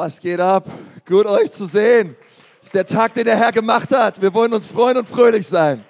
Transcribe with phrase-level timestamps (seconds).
[0.00, 0.64] Was geht ab?
[1.08, 2.14] Gut euch zu sehen.
[2.60, 4.22] Es ist der Tag, den der Herr gemacht hat.
[4.22, 5.84] Wir wollen uns freuen und fröhlich sein.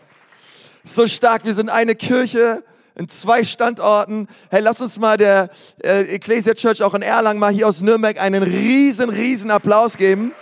[0.82, 4.26] So stark, wir sind eine Kirche in zwei Standorten.
[4.50, 5.50] Hey, lass uns mal der
[5.84, 10.32] äh, Ecclesia Church auch in Erlangen mal hier aus Nürnberg einen riesen, riesen Applaus geben.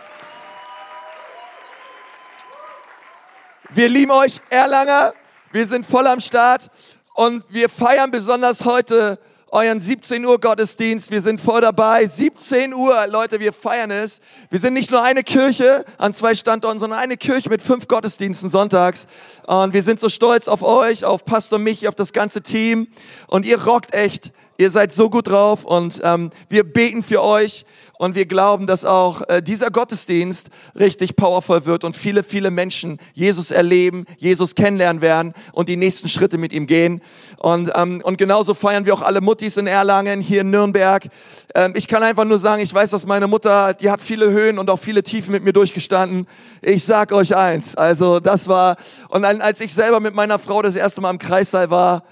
[3.70, 5.12] Wir lieben euch, Erlanger.
[5.50, 6.70] Wir sind voll am Start
[7.14, 9.18] und wir feiern besonders heute
[9.57, 11.11] euren 17 Uhr Gottesdienst.
[11.11, 12.05] Wir sind voll dabei.
[12.05, 14.20] 17 Uhr, Leute, wir feiern es.
[14.50, 18.50] Wir sind nicht nur eine Kirche an zwei Standorten, sondern eine Kirche mit fünf Gottesdiensten
[18.50, 19.06] sonntags.
[19.47, 22.88] Und wir sind so stolz auf euch, auf Pastor Michi, auf das ganze Team.
[23.28, 24.30] Und ihr rockt echt.
[24.59, 27.64] Ihr seid so gut drauf und ähm, wir beten für euch
[27.98, 32.98] und wir glauben, dass auch äh, dieser Gottesdienst richtig powerful wird und viele, viele Menschen
[33.14, 37.00] Jesus erleben, Jesus kennenlernen werden und die nächsten Schritte mit ihm gehen.
[37.38, 41.09] Und, ähm, und genauso feiern wir auch alle Muttis in Erlangen, hier in Nürnberg.
[41.55, 44.58] Ähm, ich kann einfach nur sagen, ich weiß, dass meine Mutter, die hat viele Höhen
[44.58, 46.27] und auch viele Tiefen mit mir durchgestanden.
[46.62, 48.77] Ich sag euch eins, also das war,
[49.08, 52.02] und als ich selber mit meiner Frau das erste Mal im Kreissaal war,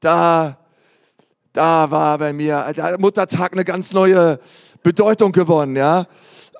[0.00, 0.58] da
[1.52, 4.40] da war bei mir der Muttertag eine ganz neue
[4.82, 6.06] Bedeutung gewonnen, ja?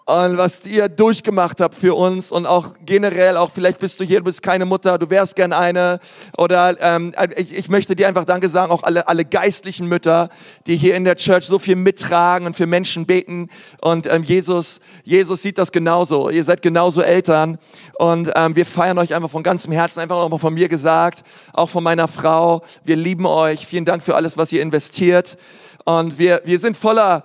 [0.04, 4.18] Und was ihr durchgemacht habt für uns und auch generell, auch vielleicht bist du hier,
[4.18, 6.00] du bist keine Mutter, du wärst gern eine
[6.36, 10.28] oder ähm, ich, ich möchte dir einfach Danke sagen, auch alle, alle geistlichen Mütter,
[10.66, 13.48] die hier in der Church so viel mittragen und für Menschen beten.
[13.80, 17.58] Und ähm, Jesus, Jesus sieht das genauso, ihr seid genauso Eltern.
[17.94, 21.22] Und ähm, wir feiern euch einfach von ganzem Herzen, einfach auch mal von mir gesagt,
[21.52, 25.38] auch von meiner Frau, wir lieben euch, vielen Dank für alles, was ihr investiert.
[25.84, 27.24] Und wir, wir sind voller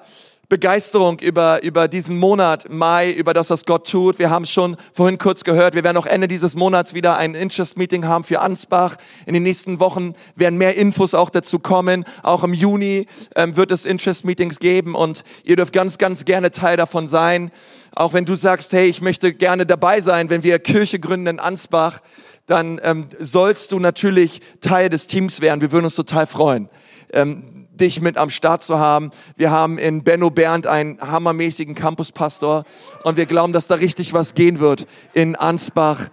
[0.49, 4.17] Begeisterung über, über diesen Monat Mai, über das, was Gott tut.
[4.17, 5.75] Wir haben es schon vorhin kurz gehört.
[5.75, 8.95] Wir werden auch Ende dieses Monats wieder ein Interest-Meeting haben für Ansbach.
[9.25, 12.05] In den nächsten Wochen werden mehr Infos auch dazu kommen.
[12.23, 16.77] Auch im Juni ähm, wird es Interest-Meetings geben und ihr dürft ganz, ganz gerne Teil
[16.77, 17.51] davon sein.
[17.93, 21.39] Auch wenn du sagst, hey, ich möchte gerne dabei sein, wenn wir Kirche gründen in
[21.41, 21.99] Ansbach,
[22.45, 25.59] dann ähm, sollst du natürlich Teil des Teams werden.
[25.59, 26.69] Wir würden uns total freuen.
[27.11, 29.11] Ähm, dich mit am Start zu haben.
[29.35, 32.63] Wir haben in Benno Bernd einen hammermäßigen Campuspastor
[33.03, 36.09] und wir glauben, dass da richtig was gehen wird in Ansbach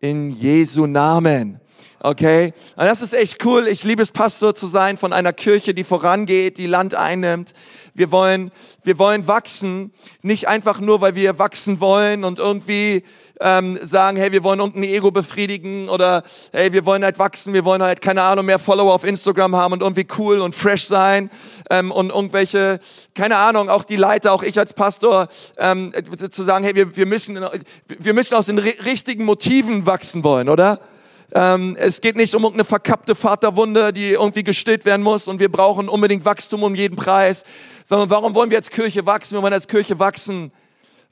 [0.00, 1.60] in Jesu Namen.
[2.00, 2.52] Okay?
[2.76, 3.66] Und das ist echt cool.
[3.66, 7.54] Ich liebe es, Pastor zu sein von einer Kirche, die vorangeht, die Land einnimmt.
[7.94, 8.52] Wir wollen,
[8.84, 9.92] wir wollen wachsen,
[10.22, 13.02] nicht einfach nur, weil wir wachsen wollen und irgendwie
[13.40, 16.22] ähm, sagen, hey, wir wollen irgendein Ego befriedigen oder
[16.52, 19.72] hey, wir wollen halt wachsen, wir wollen halt, keine Ahnung, mehr Follower auf Instagram haben
[19.72, 21.30] und irgendwie cool und fresh sein
[21.70, 22.78] ähm, und irgendwelche,
[23.14, 25.26] keine Ahnung, auch die Leiter, auch ich als Pastor,
[25.56, 25.92] ähm,
[26.30, 27.44] zu sagen, hey, wir, wir, müssen,
[27.88, 30.78] wir müssen aus den richtigen Motiven wachsen wollen, oder?
[31.34, 35.50] Ähm, es geht nicht um irgendeine verkappte Vaterwunde, die irgendwie gestillt werden muss und wir
[35.50, 37.44] brauchen unbedingt Wachstum um jeden Preis,
[37.84, 39.36] sondern warum wollen wir als Kirche wachsen?
[39.36, 40.52] Wir wollen als Kirche wachsen,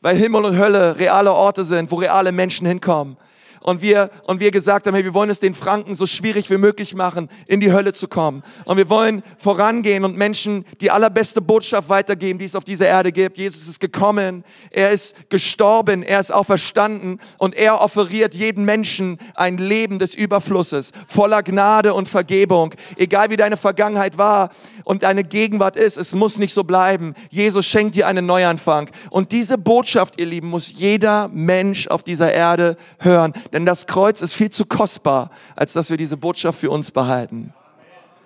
[0.01, 3.17] weil Himmel und Hölle reale Orte sind, wo reale Menschen hinkommen
[3.61, 6.57] und wir, und wir gesagt haben, hey, wir wollen es den Franken so schwierig wie
[6.57, 8.43] möglich machen, in die Hölle zu kommen.
[8.65, 13.13] Und wir wollen vorangehen und Menschen die allerbeste Botschaft weitergeben, die es auf dieser Erde
[13.13, 13.39] gibt.
[13.39, 19.59] Jesus ist gekommen, er ist gestorben, er ist auferstanden und er offeriert jedem Menschen ein
[19.59, 22.75] Leben des Überflusses, voller Gnade und Vergebung.
[22.97, 24.51] Egal wie deine Vergangenheit war
[24.85, 27.15] und deine Gegenwart ist, es muss nicht so bleiben.
[27.31, 28.91] Jesus schenkt dir einen Neuanfang.
[29.11, 33.33] Und diese Botschaft, ihr Lieben, muss jeder Mensch auf dieser Erde hören.
[33.53, 37.53] Denn das Kreuz ist viel zu kostbar, als dass wir diese Botschaft für uns behalten.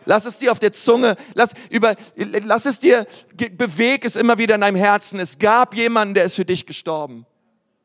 [0.06, 3.06] Lass es dir auf der Zunge, lass, über, lass es dir,
[3.52, 5.20] beweg es immer wieder in deinem Herzen.
[5.20, 7.26] Es gab jemanden, der ist für dich gestorben.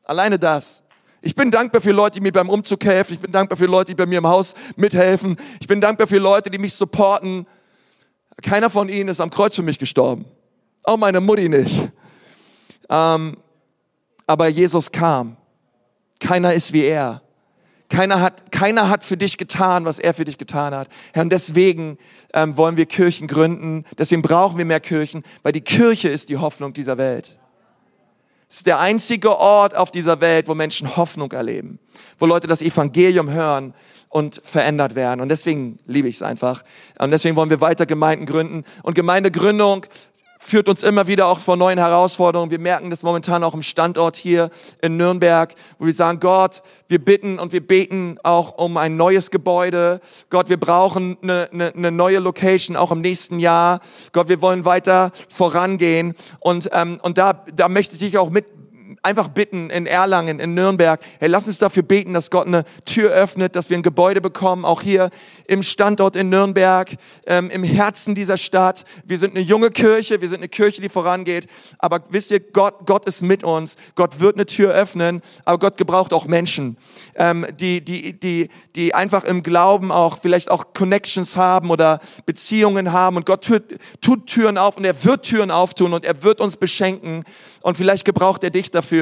[0.04, 0.82] Alleine das.
[1.20, 3.14] Ich bin dankbar für Leute, die mir beim Umzug helfen.
[3.14, 5.36] Ich bin dankbar für Leute, die bei mir im Haus mithelfen.
[5.60, 7.46] Ich bin dankbar für Leute, die mich supporten.
[8.42, 10.24] Keiner von ihnen ist am Kreuz für mich gestorben.
[10.84, 11.90] Auch meine Mutti nicht.
[12.88, 13.36] Ähm,
[14.26, 15.36] aber Jesus kam.
[16.20, 17.22] Keiner ist wie er.
[17.88, 20.88] Keiner hat, keiner hat für dich getan, was er für dich getan hat.
[21.12, 21.98] Herr, und deswegen
[22.34, 23.84] ähm, wollen wir Kirchen gründen.
[23.96, 27.38] Deswegen brauchen wir mehr Kirchen, weil die Kirche ist die Hoffnung dieser Welt.
[28.48, 31.78] Es ist der einzige Ort auf dieser Welt, wo Menschen Hoffnung erleben,
[32.18, 33.74] wo Leute das Evangelium hören
[34.08, 35.20] und verändert werden.
[35.20, 36.62] Und deswegen liebe ich es einfach.
[36.98, 38.64] Und deswegen wollen wir weiter Gemeinden gründen.
[38.82, 39.86] Und Gemeindegründung
[40.46, 42.52] führt uns immer wieder auch vor neuen Herausforderungen.
[42.52, 44.50] Wir merken das momentan auch im Standort hier
[44.80, 49.32] in Nürnberg, wo wir sagen, Gott, wir bitten und wir beten auch um ein neues
[49.32, 50.00] Gebäude.
[50.30, 53.80] Gott, wir brauchen eine, eine, eine neue Location auch im nächsten Jahr.
[54.12, 56.14] Gott, wir wollen weiter vorangehen.
[56.38, 58.46] Und, ähm, und da, da möchte ich dich auch mit
[59.06, 63.12] einfach bitten in Erlangen, in Nürnberg, hey, lass uns dafür beten, dass Gott eine Tür
[63.12, 65.10] öffnet, dass wir ein Gebäude bekommen, auch hier
[65.46, 66.90] im Standort in Nürnberg,
[67.26, 68.84] ähm, im Herzen dieser Stadt.
[69.04, 71.46] Wir sind eine junge Kirche, wir sind eine Kirche, die vorangeht,
[71.78, 75.76] aber wisst ihr, Gott, Gott ist mit uns, Gott wird eine Tür öffnen, aber Gott
[75.76, 76.76] gebraucht auch Menschen,
[77.14, 82.92] ähm, die, die, die, die einfach im Glauben auch vielleicht auch Connections haben oder Beziehungen
[82.92, 83.16] haben.
[83.16, 83.62] Und Gott tut,
[84.00, 87.22] tut Türen auf und er wird Türen auftun und er wird uns beschenken.
[87.60, 88.95] Und vielleicht gebraucht er dich dafür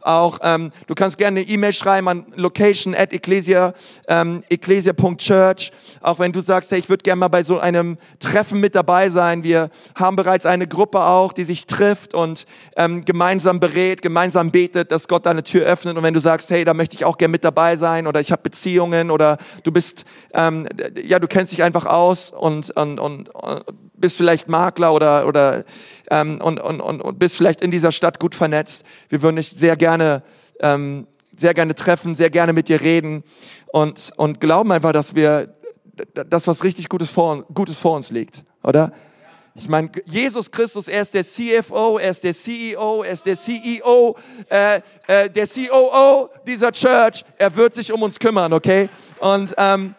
[0.00, 0.38] auch.
[0.42, 3.74] Ähm, du kannst gerne eine E-Mail schreiben an location at ecclesia,
[4.08, 8.60] ähm, ecclesia.church, auch wenn du sagst, hey, ich würde gerne mal bei so einem Treffen
[8.60, 9.42] mit dabei sein.
[9.42, 12.46] Wir haben bereits eine Gruppe auch, die sich trifft und
[12.76, 15.96] ähm, gemeinsam berät, gemeinsam betet, dass Gott da eine Tür öffnet.
[15.96, 18.32] Und wenn du sagst, hey, da möchte ich auch gerne mit dabei sein oder ich
[18.32, 20.68] habe Beziehungen oder du bist, ähm,
[21.02, 25.64] ja, du kennst dich einfach aus und, und, und, und bist vielleicht Makler oder, oder
[26.10, 28.84] ähm, und, und, und, und bist vielleicht in dieser Stadt gut vernetzt.
[29.08, 30.22] Wir würden dich sehr gerne,
[30.60, 31.06] ähm,
[31.36, 33.22] sehr gerne treffen, sehr gerne mit dir reden
[33.66, 35.54] und, und glauben einfach, dass wir
[36.14, 38.92] das, was richtig Gutes vor, Gutes vor uns liegt, oder?
[39.60, 43.34] Ich meine, Jesus Christus, er ist der CFO, er ist der CEO, er ist der
[43.34, 44.16] CEO,
[44.48, 47.24] äh, äh, der COO dieser Church.
[47.36, 48.88] Er wird sich um uns kümmern, okay?
[49.18, 49.96] Und ähm,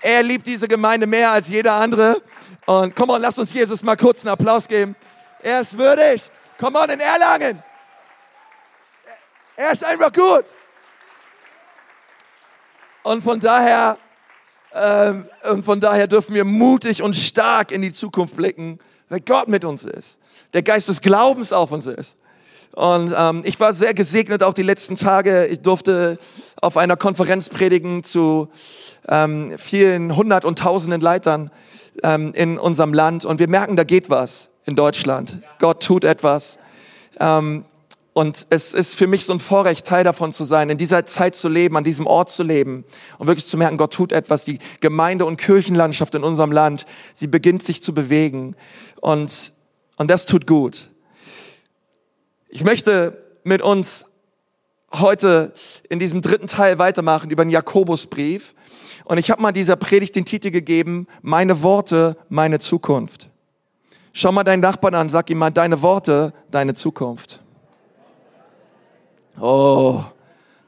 [0.00, 2.16] er liebt diese Gemeinde mehr als jeder andere.
[2.66, 4.96] Und komm on, lass uns Jesus mal kurz einen Applaus geben.
[5.42, 6.30] Er ist würdig.
[6.58, 7.62] Komm on, in Erlangen.
[9.56, 10.44] Er ist einfach gut.
[13.02, 13.98] Und von daher,
[14.72, 18.78] ähm, und von daher dürfen wir mutig und stark in die Zukunft blicken,
[19.10, 20.18] weil Gott mit uns ist.
[20.54, 22.16] Der Geist des Glaubens auf uns ist.
[22.72, 25.46] Und ähm, ich war sehr gesegnet auch die letzten Tage.
[25.46, 26.18] Ich durfte
[26.60, 28.48] auf einer Konferenz predigen zu
[29.08, 31.50] ähm, vielen hundert und tausenden Leitern
[32.02, 33.24] ähm, in unserem Land.
[33.24, 35.40] Und wir merken, da geht was in Deutschland.
[35.58, 36.58] Gott tut etwas.
[37.20, 37.64] Ähm,
[38.14, 41.34] und es ist für mich so ein Vorrecht, Teil davon zu sein, in dieser Zeit
[41.34, 42.84] zu leben, an diesem Ort zu leben
[43.18, 44.44] und wirklich zu merken, Gott tut etwas.
[44.44, 48.54] Die Gemeinde- und Kirchenlandschaft in unserem Land, sie beginnt sich zu bewegen.
[49.00, 49.52] Und,
[49.96, 50.90] und das tut gut.
[52.48, 54.06] Ich möchte mit uns
[54.92, 55.52] heute
[55.88, 58.54] in diesem dritten Teil weitermachen über den Jakobusbrief.
[59.04, 63.28] Und ich habe mal dieser Predigt den Titel gegeben, meine Worte, meine Zukunft.
[64.12, 67.40] Schau mal deinen Nachbarn an, sag ihm mal, deine Worte, deine Zukunft.
[69.40, 70.02] Oh,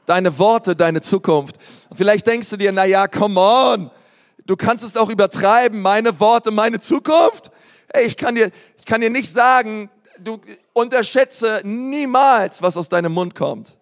[0.05, 1.55] deine Worte, deine Zukunft.
[1.93, 3.91] vielleicht denkst du dir, na ja, come on,
[4.45, 7.51] du kannst es auch übertreiben, meine Worte, meine Zukunft.
[7.89, 9.89] Ey, ich kann dir, ich kann dir nicht sagen,
[10.19, 10.39] du
[10.73, 13.77] unterschätze niemals, was aus deinem Mund kommt.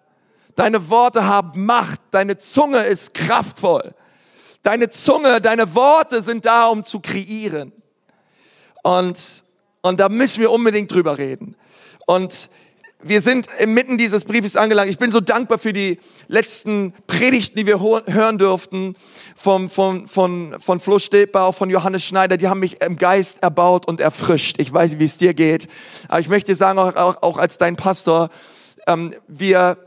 [0.55, 3.93] Deine Worte haben Macht, deine Zunge ist kraftvoll.
[4.65, 7.71] Deine Zunge, deine Worte sind da, um zu kreieren.
[8.81, 9.43] Und,
[9.83, 11.55] und da müssen wir unbedingt drüber reden.
[12.07, 12.49] Und
[12.99, 14.89] wir sind inmitten dieses Briefes angelangt.
[14.89, 18.95] Ich bin so dankbar für die letzten Predigten, die wir hören durften
[19.35, 20.97] vom, vom, von, von Flo
[21.33, 22.35] auch von Johannes Schneider.
[22.35, 24.55] Die haben mich im Geist erbaut und erfrischt.
[24.57, 25.67] Ich weiß, wie es dir geht.
[26.07, 28.29] Aber ich möchte sagen, auch, auch, auch als dein Pastor,
[28.87, 29.77] ähm, wir,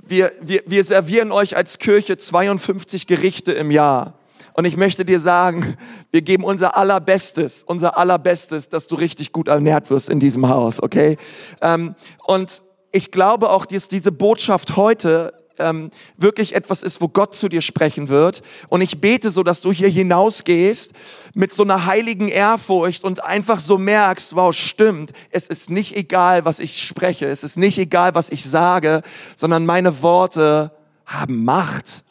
[0.00, 4.14] wir, wir, wir servieren euch als Kirche 52 Gerichte im Jahr.
[4.54, 5.76] Und ich möchte dir sagen,
[6.10, 10.82] wir geben unser allerbestes, unser allerbestes, dass du richtig gut ernährt wirst in diesem Haus,
[10.82, 11.16] okay?
[11.60, 11.94] Ähm,
[12.26, 12.62] und
[12.92, 17.62] ich glaube auch, dass diese Botschaft heute ähm, wirklich etwas ist, wo Gott zu dir
[17.62, 18.42] sprechen wird.
[18.68, 20.92] Und ich bete so, dass du hier hinausgehst
[21.34, 26.44] mit so einer heiligen Ehrfurcht und einfach so merkst, wow, stimmt, es ist nicht egal,
[26.44, 29.02] was ich spreche, es ist nicht egal, was ich sage,
[29.36, 30.72] sondern meine Worte
[31.06, 32.04] haben Macht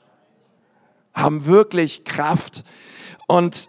[1.14, 2.64] haben wirklich Kraft.
[3.28, 3.68] Und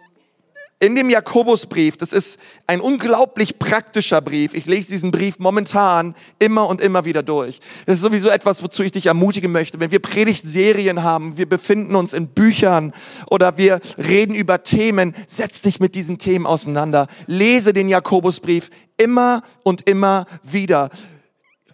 [0.83, 4.53] in dem Jakobusbrief, das ist ein unglaublich praktischer Brief.
[4.53, 7.61] Ich lese diesen Brief momentan immer und immer wieder durch.
[7.85, 9.79] Das ist sowieso etwas, wozu ich dich ermutigen möchte.
[9.79, 12.91] Wenn wir Predigtserien haben, wir befinden uns in Büchern
[13.29, 17.07] oder wir reden über Themen, setz dich mit diesen Themen auseinander.
[17.27, 20.89] Lese den Jakobusbrief immer und immer wieder.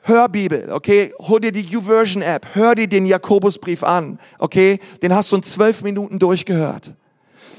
[0.10, 1.14] Hörbibel, okay?
[1.20, 4.80] Hol dir die YouVersion App, hör dir den Jakobusbrief an, okay?
[5.02, 6.94] Den hast du in zwölf Minuten durchgehört.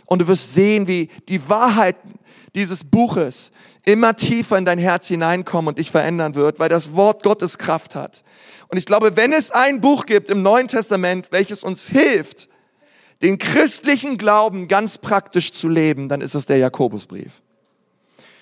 [0.05, 2.19] Und du wirst sehen, wie die Wahrheiten
[2.55, 3.53] dieses Buches
[3.85, 7.95] immer tiefer in dein Herz hineinkommen und dich verändern wird, weil das Wort Gottes Kraft
[7.95, 8.23] hat.
[8.69, 12.49] Und ich glaube, wenn es ein Buch gibt im Neuen Testament, welches uns hilft,
[13.23, 17.43] den christlichen Glauben ganz praktisch zu leben, dann ist es der Jakobusbrief.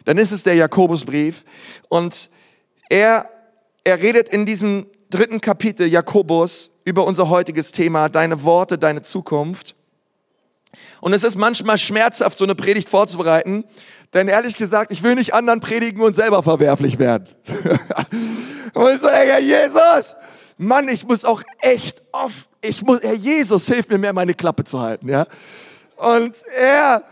[0.04, 1.44] Dann ist es der Jakobusbrief.
[1.88, 2.30] Und
[2.88, 3.28] er
[3.84, 9.74] er redet in diesem dritten Kapitel Jakobus über unser heutiges Thema, deine Worte, deine Zukunft.
[11.00, 13.64] Und es ist manchmal schmerzhaft, so eine Predigt vorzubereiten,
[14.14, 17.28] Denn ehrlich gesagt, ich will nicht anderen predigen und selber verwerflich werden.
[18.74, 20.16] und ich so, Herr Jesus,
[20.56, 24.64] Mann, ich muss auch echt oft, ich muss, Herr Jesus, hilf mir mehr, meine Klappe
[24.64, 25.26] zu halten, ja.
[25.96, 27.02] Und er,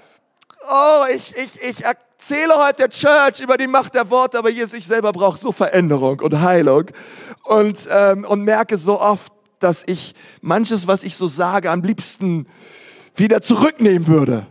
[0.70, 1.86] oh, ich, ich, ich
[2.28, 5.52] erzähle heute der Church über die Macht der Worte, aber Jesus, ich selber brauche so
[5.52, 6.86] Veränderung und Heilung
[7.44, 12.48] und, ähm, und merke so oft, dass ich manches, was ich so sage, am liebsten
[13.14, 14.44] wieder zurücknehmen würde.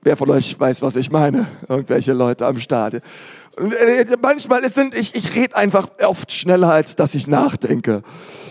[0.00, 1.48] Wer von euch weiß, was ich meine?
[1.68, 3.02] Irgendwelche Leute am Start.
[3.56, 8.02] Und äh, manchmal sind ich, ich rede einfach oft schneller, als dass ich nachdenke.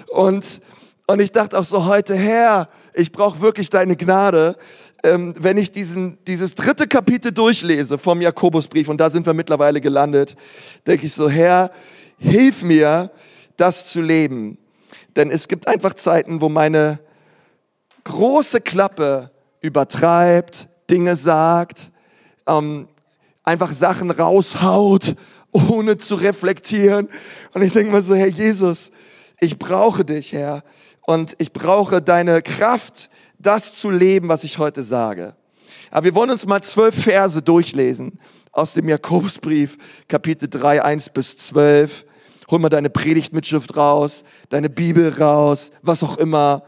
[0.08, 0.62] Und,
[1.08, 4.56] und ich dachte auch so heute, Herr, ich brauche wirklich deine Gnade.
[5.04, 9.82] Ähm, wenn ich diesen, dieses dritte Kapitel durchlese vom Jakobusbrief, und da sind wir mittlerweile
[9.82, 10.36] gelandet,
[10.86, 11.72] denke ich so, Herr,
[12.18, 13.12] hilf mir,
[13.58, 14.58] das zu leben.
[15.16, 17.00] Denn es gibt einfach Zeiten, wo meine
[18.04, 19.32] große Klappe
[19.62, 21.92] übertreibt, Dinge sagt,
[22.48, 22.88] ähm,
[23.44, 25.16] einfach Sachen raushaut,
[25.52, 27.10] ohne zu reflektieren.
[27.54, 28.92] Und ich denke mir so, Herr Jesus,
[29.40, 30.64] ich brauche dich, Herr.
[31.02, 33.10] Und ich brauche deine Kraft,
[33.42, 35.36] das zu leben, was ich heute sage.
[35.90, 38.20] Aber wir wollen uns mal zwölf Verse durchlesen
[38.52, 42.06] aus dem Jakobusbrief, Kapitel 3, 1 bis 12.
[42.50, 46.64] Hol mal deine Predigtmitschrift raus, deine Bibel raus, was auch immer.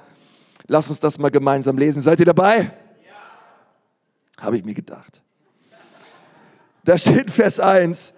[0.68, 2.02] Lass uns das mal gemeinsam lesen.
[2.02, 2.72] Seid ihr dabei?
[3.06, 4.42] Ja.
[4.42, 5.22] Habe ich mir gedacht.
[6.86, 8.14] Da steht Vers 1.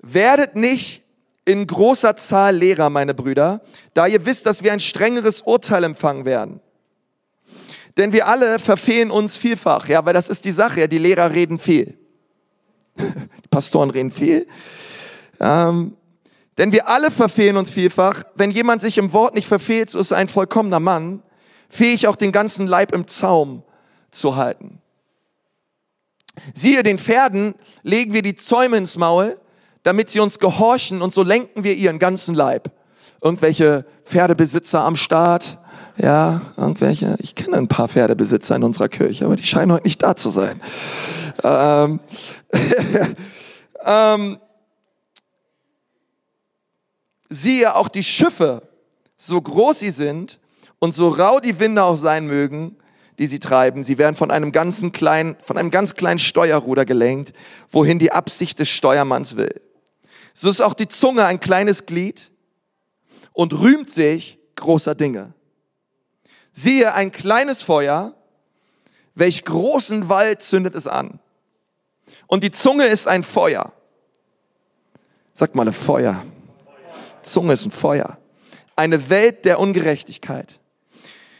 [0.00, 1.04] Werdet nicht
[1.44, 3.60] in großer Zahl Lehrer, meine Brüder,
[3.92, 6.60] da ihr wisst, dass wir ein strengeres Urteil empfangen werden.
[7.96, 11.32] Denn wir alle verfehlen uns vielfach, ja, weil das ist die Sache, ja, die Lehrer
[11.32, 11.96] reden viel.
[12.96, 14.46] Die Pastoren reden viel.
[15.40, 15.96] Ähm,
[16.58, 18.24] denn wir alle verfehlen uns vielfach.
[18.34, 21.22] Wenn jemand sich im Wort nicht verfehlt, so ist er ein vollkommener Mann,
[21.68, 23.64] fähig auch den ganzen Leib im Zaum
[24.10, 24.80] zu halten.
[26.52, 29.38] Siehe, den Pferden legen wir die Zäume ins Maul,
[29.82, 32.70] damit sie uns gehorchen und so lenken wir ihren ganzen Leib.
[33.24, 35.56] Irgendwelche Pferdebesitzer am Start,
[35.96, 40.02] ja, irgendwelche, ich kenne ein paar Pferdebesitzer in unserer Kirche, aber die scheinen heute nicht
[40.02, 40.60] da zu sein.
[41.42, 42.00] Ähm,
[43.86, 44.38] ähm,
[47.30, 48.68] siehe auch die Schiffe,
[49.16, 50.38] so groß sie sind
[50.78, 52.76] und so rau die Winde auch sein mögen,
[53.18, 57.32] die sie treiben, sie werden von einem ganzen kleinen, von einem ganz kleinen Steuerruder gelenkt,
[57.70, 59.62] wohin die Absicht des Steuermanns will.
[60.34, 62.33] So ist auch die Zunge ein kleines Glied
[63.34, 65.34] und rühmt sich großer Dinge.
[66.52, 68.14] Siehe ein kleines Feuer,
[69.14, 71.20] welch großen Wald zündet es an.
[72.26, 73.72] Und die Zunge ist ein Feuer.
[75.34, 76.24] Sagt mal ein Feuer.
[77.22, 78.18] Zunge ist ein Feuer.
[78.76, 80.60] Eine Welt der Ungerechtigkeit.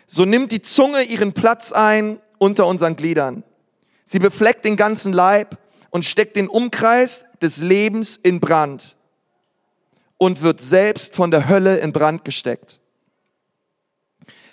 [0.06, 3.44] So nimmt die Zunge ihren Platz ein unter unseren Gliedern.
[4.04, 5.58] Sie befleckt den ganzen Leib
[5.90, 8.96] und steckt den Umkreis des Lebens in Brand
[10.18, 12.80] und wird selbst von der Hölle in Brand gesteckt.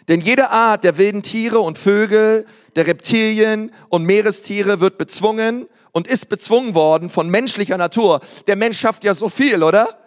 [0.07, 6.07] Denn jede Art der wilden Tiere und Vögel, der Reptilien und Meerestiere wird bezwungen und
[6.07, 8.21] ist bezwungen worden von menschlicher Natur.
[8.47, 10.01] Der Mensch schafft ja so viel, oder?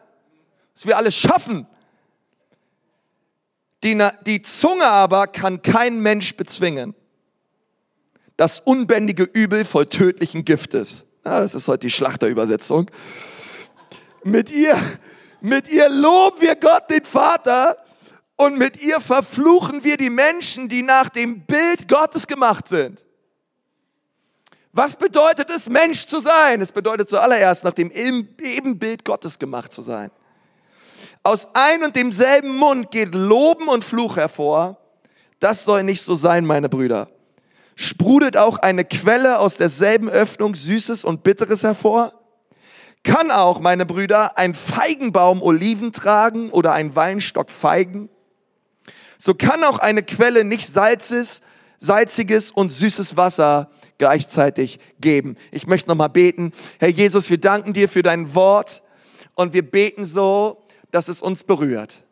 [0.74, 1.66] dass wir alles schaffen.
[3.82, 6.94] Die, die Zunge aber kann kein Mensch bezwingen.
[8.36, 11.04] Das unbändige Übel voll tödlichen Giftes.
[11.24, 12.90] Ja, das ist heute die Schlachterübersetzung.
[14.24, 14.76] Mit ihr,
[15.44, 17.76] mit ihr loben wir Gott, den Vater,
[18.36, 23.04] und mit ihr verfluchen wir die Menschen, die nach dem Bild Gottes gemacht sind.
[24.72, 26.62] Was bedeutet es, Mensch zu sein?
[26.62, 30.10] Es bedeutet zuallererst, nach dem Ebenbild Gottes gemacht zu sein.
[31.22, 34.78] Aus ein und demselben Mund geht Loben und Fluch hervor.
[35.40, 37.10] Das soll nicht so sein, meine Brüder.
[37.76, 42.23] Sprudelt auch eine Quelle aus derselben Öffnung Süßes und Bitteres hervor?
[43.04, 48.08] Kann auch, meine Brüder, ein Feigenbaum Oliven tragen oder ein Weinstock Feigen?
[49.18, 51.42] So kann auch eine Quelle nicht salzes,
[51.78, 55.36] salziges und süßes Wasser gleichzeitig geben.
[55.52, 56.52] Ich möchte nochmal beten.
[56.78, 58.82] Herr Jesus, wir danken dir für dein Wort
[59.34, 62.02] und wir beten so, dass es uns berührt.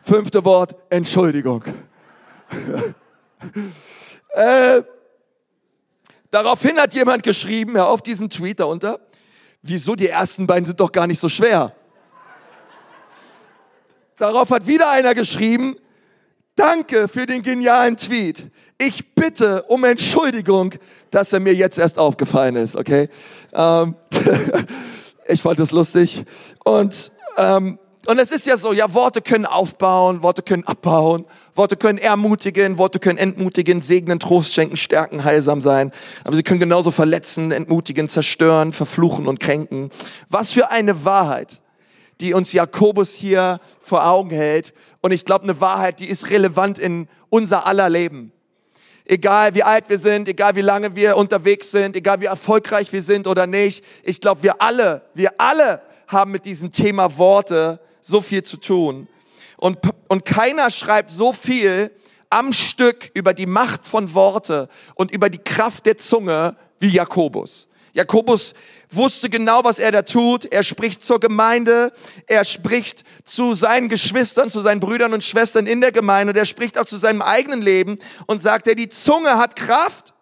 [0.03, 1.65] Fünfte Wort, Entschuldigung.
[4.35, 4.83] äh,
[6.31, 9.01] daraufhin hat jemand geschrieben, ja, auf diesem Tweet darunter,
[9.63, 11.75] wieso die ersten beiden sind doch gar nicht so schwer.
[14.17, 15.79] Darauf hat wieder einer geschrieben,
[16.57, 18.51] danke für den genialen Tweet.
[18.79, 20.75] Ich bitte um Entschuldigung,
[21.11, 23.09] dass er mir jetzt erst aufgefallen ist, okay?
[23.53, 23.95] Ähm,
[25.29, 26.25] ich fand das lustig.
[26.65, 31.77] Und, ähm, und es ist ja so, ja, Worte können aufbauen, Worte können abbauen, Worte
[31.77, 35.93] können ermutigen, Worte können entmutigen, segnen, Trost schenken, stärken, heilsam sein.
[36.25, 39.91] Aber sie können genauso verletzen, entmutigen, zerstören, verfluchen und kränken.
[40.29, 41.62] Was für eine Wahrheit
[42.23, 44.73] die uns Jakobus hier vor Augen hält.
[45.01, 48.33] Und ich glaube, eine Wahrheit, die ist relevant in unser aller Leben.
[49.05, 53.03] Egal wie alt wir sind, egal wie lange wir unterwegs sind, egal wie erfolgreich wir
[53.03, 53.85] sind oder nicht.
[54.05, 59.09] Ich glaube, wir alle, wir alle haben mit diesem Thema Worte so viel zu tun.
[59.57, 61.91] Und, und keiner schreibt so viel
[62.31, 67.67] am Stück über die Macht von Worte und über die Kraft der Zunge wie Jakobus.
[67.93, 68.55] Jakobus
[68.91, 70.47] wusste genau, was er da tut.
[70.47, 71.93] Er spricht zur Gemeinde,
[72.27, 76.47] er spricht zu seinen Geschwistern, zu seinen Brüdern und Schwestern in der Gemeinde und er
[76.47, 80.15] spricht auch zu seinem eigenen Leben und sagt, er, die Zunge hat Kraft.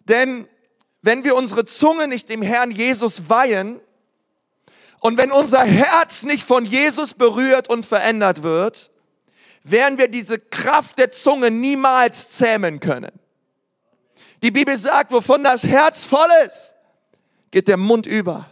[0.00, 0.48] Denn
[1.02, 3.80] wenn wir unsere Zunge nicht dem Herrn Jesus weihen
[5.00, 8.90] und wenn unser Herz nicht von Jesus berührt und verändert wird,
[9.64, 13.17] werden wir diese Kraft der Zunge niemals zähmen können.
[14.42, 16.74] Die Bibel sagt, wovon das Herz voll ist,
[17.50, 18.46] geht der Mund über.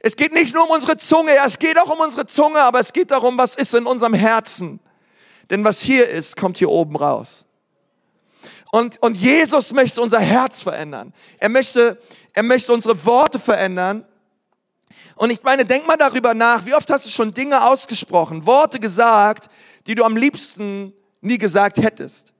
[0.00, 2.80] Es geht nicht nur um unsere Zunge, ja, es geht auch um unsere Zunge, aber
[2.80, 4.80] es geht darum, was ist in unserem Herzen.
[5.50, 7.44] Denn was hier ist, kommt hier oben raus.
[8.72, 11.12] Und, und Jesus möchte unser Herz verändern.
[11.38, 12.00] Er möchte,
[12.32, 14.06] er möchte unsere Worte verändern.
[15.16, 18.78] Und ich meine, denk mal darüber nach, wie oft hast du schon Dinge ausgesprochen, Worte
[18.78, 19.50] gesagt,
[19.86, 22.32] die du am liebsten nie gesagt hättest.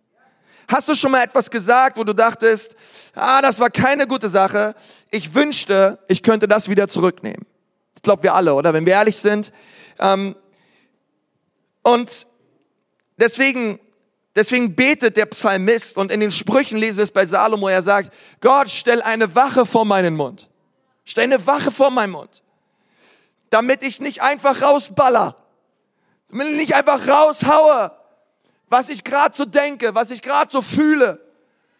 [0.70, 2.76] Hast du schon mal etwas gesagt, wo du dachtest,
[3.16, 4.76] ah, das war keine gute Sache.
[5.10, 7.44] Ich wünschte, ich könnte das wieder zurücknehmen.
[7.96, 8.72] Ich glaube, wir alle, oder?
[8.72, 9.52] Wenn wir ehrlich sind.
[9.98, 10.36] Ähm,
[11.82, 12.24] und
[13.16, 13.80] deswegen,
[14.36, 18.70] deswegen betet der Psalmist und in den Sprüchen lese es bei Salomo, er sagt, Gott,
[18.70, 20.48] stell eine Wache vor meinen Mund.
[21.04, 22.44] Stell eine Wache vor meinen Mund.
[23.50, 25.34] Damit ich nicht einfach rausballer.
[26.28, 27.90] Damit ich nicht einfach raushaue
[28.70, 31.20] was ich gerade so denke, was ich gerade so fühle,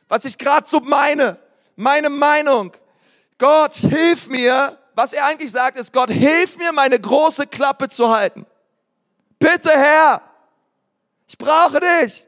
[0.08, 1.38] was ich gerade so meine,
[1.76, 2.72] meine Meinung.
[3.38, 4.76] Gott, hilf mir.
[4.94, 8.44] Was er eigentlich sagt, ist, Gott, hilf mir, meine große Klappe zu halten.
[9.38, 10.20] Bitte, Herr,
[11.26, 12.26] ich brauche dich.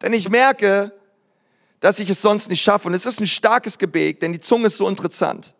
[0.00, 0.92] Denn ich merke,
[1.80, 2.88] dass ich es sonst nicht schaffe.
[2.88, 5.54] Und es ist ein starkes Gebet, denn die Zunge ist so interessant.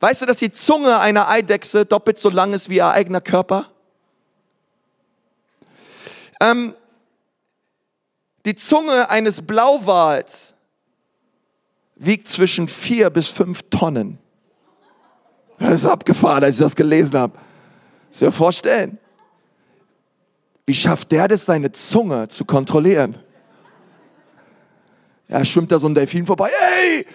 [0.00, 3.70] Weißt du, dass die Zunge einer Eidechse doppelt so lang ist wie ihr eigener Körper?
[6.40, 6.74] Ähm,
[8.44, 10.54] die Zunge eines Blauwals
[11.96, 14.18] wiegt zwischen vier bis fünf Tonnen.
[15.58, 17.38] Das ist abgefahren, als ich das gelesen habe.
[18.10, 18.98] Das dir vorstellen.
[20.66, 23.16] Wie schafft der das, seine Zunge zu kontrollieren?
[25.28, 26.50] Ja, schwimmt da so ein Delfin vorbei.
[26.80, 27.06] Ey,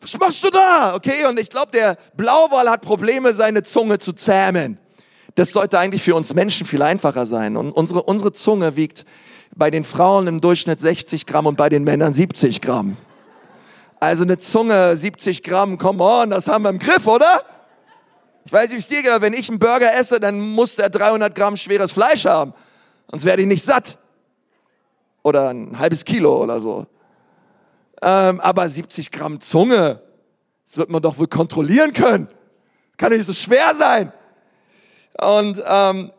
[0.00, 0.94] was machst du da?
[0.94, 4.78] Okay, und ich glaube, der Blauwal hat Probleme, seine Zunge zu zähmen.
[5.34, 7.56] Das sollte eigentlich für uns Menschen viel einfacher sein.
[7.56, 9.04] Und unsere, unsere Zunge wiegt
[9.56, 12.96] bei den Frauen im Durchschnitt 60 Gramm und bei den Männern 70 Gramm.
[13.98, 17.42] Also eine Zunge 70 Gramm, come on, das haben wir im Griff, oder?
[18.44, 20.76] Ich weiß nicht, wie es dir geht, aber wenn ich einen Burger esse, dann muss
[20.76, 22.52] der 300 Gramm schweres Fleisch haben.
[23.10, 23.98] Sonst werde ich nicht satt.
[25.22, 26.86] Oder ein halbes Kilo oder so.
[28.02, 30.02] Ähm, aber 70 Gramm Zunge,
[30.64, 32.28] das wird man doch wohl kontrollieren können.
[32.98, 34.12] Kann nicht so schwer sein.
[35.18, 36.12] Und ähm,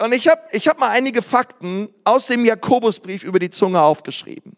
[0.00, 4.56] und ich habe ich hab mal einige Fakten aus dem Jakobusbrief über die Zunge aufgeschrieben.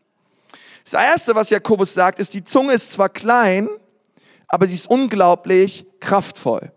[0.85, 3.68] Das Erste, was Jakobus sagt, ist, die Zunge ist zwar klein,
[4.48, 6.72] aber sie ist unglaublich kraftvoll.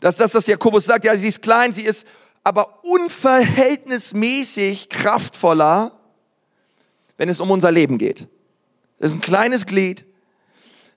[0.00, 1.04] Das ist das, was Jakobus sagt.
[1.04, 2.06] Ja, sie ist klein, sie ist
[2.44, 5.92] aber unverhältnismäßig kraftvoller,
[7.16, 8.28] wenn es um unser Leben geht.
[8.98, 10.04] Das ist ein kleines Glied,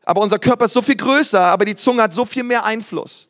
[0.04, 3.30] aber unser Körper ist so viel größer, aber die Zunge hat so viel mehr Einfluss.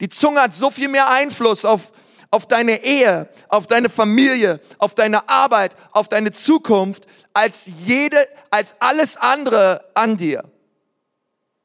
[0.00, 1.92] Die Zunge hat so viel mehr Einfluss auf,
[2.30, 8.76] auf deine Ehe, auf deine Familie, auf deine Arbeit, auf deine Zukunft, als jede, als
[8.78, 10.44] alles andere an dir.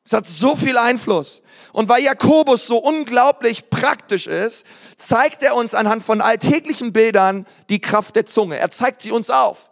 [0.05, 1.41] Es hat so viel Einfluss.
[1.73, 4.65] Und weil Jakobus so unglaublich praktisch ist,
[4.97, 8.57] zeigt er uns anhand von alltäglichen Bildern die Kraft der Zunge.
[8.57, 9.71] Er zeigt sie uns auf.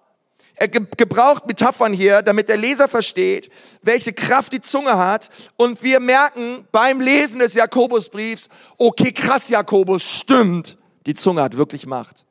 [0.56, 3.50] Er ge gebraucht Metaphern hier, damit der Leser versteht,
[3.82, 5.30] welche Kraft die Zunge hat.
[5.58, 10.78] Und wir merken beim Lesen des Jakobusbriefs, okay, krass, Jakobus, stimmt.
[11.06, 12.26] Die Zunge hat wirklich Macht.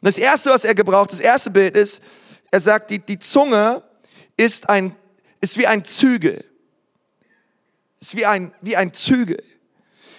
[0.00, 2.02] Und das erste, was er gebraucht, das erste Bild ist,
[2.50, 3.82] er sagt, die, die Zunge
[4.36, 4.94] ist ein,
[5.40, 6.44] ist wie ein Zügel.
[8.00, 9.42] Ist wie ein, wie ein Zügel.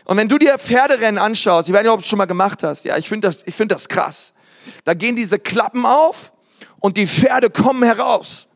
[0.03, 2.61] Und wenn du dir Pferderennen anschaust, ich weiß nicht, ob du es schon mal gemacht
[2.63, 4.33] hast, ja, ich finde das, ich finde das krass.
[4.83, 6.33] Da gehen diese Klappen auf
[6.79, 8.47] und die Pferde kommen heraus.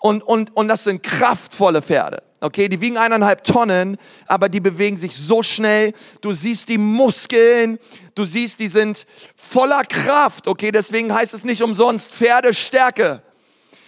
[0.00, 2.22] Und, und, und das sind kraftvolle Pferde.
[2.40, 5.92] Okay, die wiegen eineinhalb Tonnen, aber die bewegen sich so schnell.
[6.22, 7.78] Du siehst die Muskeln,
[8.16, 9.06] du siehst, die sind
[9.36, 10.48] voller Kraft.
[10.48, 13.22] Okay, deswegen heißt es nicht umsonst Pferdestärke.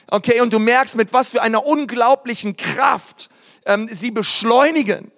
[0.09, 3.29] Okay, und du merkst, mit was für einer unglaublichen Kraft
[3.66, 5.11] ähm, sie beschleunigen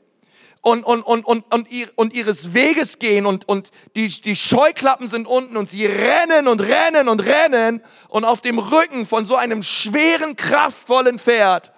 [0.67, 5.29] und, und, und, und, und, und ihres Weges gehen und, und die, die Scheuklappen sind
[5.29, 9.63] unten und sie rennen und rennen und rennen und auf dem Rücken von so einem
[9.63, 11.73] schweren, kraftvollen Pferd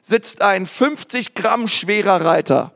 [0.00, 2.72] sitzt ein 50 Gramm schwerer Reiter.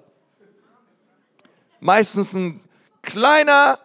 [1.81, 2.61] Meistens ein
[3.03, 3.81] kleiner,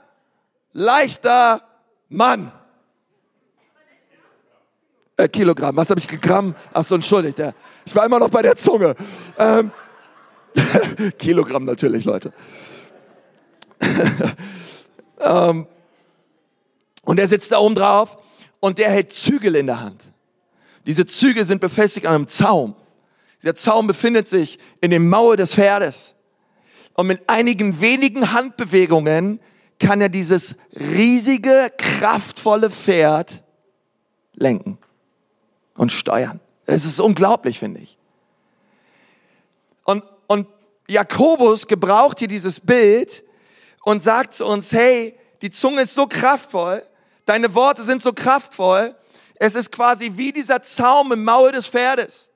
[0.73, 1.63] leichter
[2.09, 2.51] Mann.
[5.17, 6.53] Äh, Kilogramm, was habe ich gegramm?
[6.73, 7.41] Ach so, entschuldigt.
[7.85, 8.95] Ich war immer noch bei der Zunge.
[9.39, 9.71] Ähm,
[11.19, 12.33] Kilogramm natürlich, Leute.
[15.19, 15.67] ähm,
[17.03, 18.17] und er sitzt da oben drauf
[18.59, 20.11] und der hält Zügel in der Hand.
[20.85, 22.75] Diese Zügel sind befestigt an einem Zaum.
[23.41, 26.15] Dieser Zaum befindet sich in dem Maul des Pferdes.
[26.93, 29.39] Und mit einigen wenigen Handbewegungen
[29.79, 33.43] kann er dieses riesige, kraftvolle Pferd
[34.33, 34.77] lenken
[35.75, 36.39] und steuern.
[36.65, 37.97] Es ist unglaublich, finde ich.
[40.87, 43.23] Jakobus gebraucht hier dieses Bild
[43.83, 46.83] und sagt zu uns, hey, die Zunge ist so kraftvoll,
[47.25, 48.95] deine Worte sind so kraftvoll,
[49.35, 52.29] es ist quasi wie dieser Zaum im Maul des Pferdes,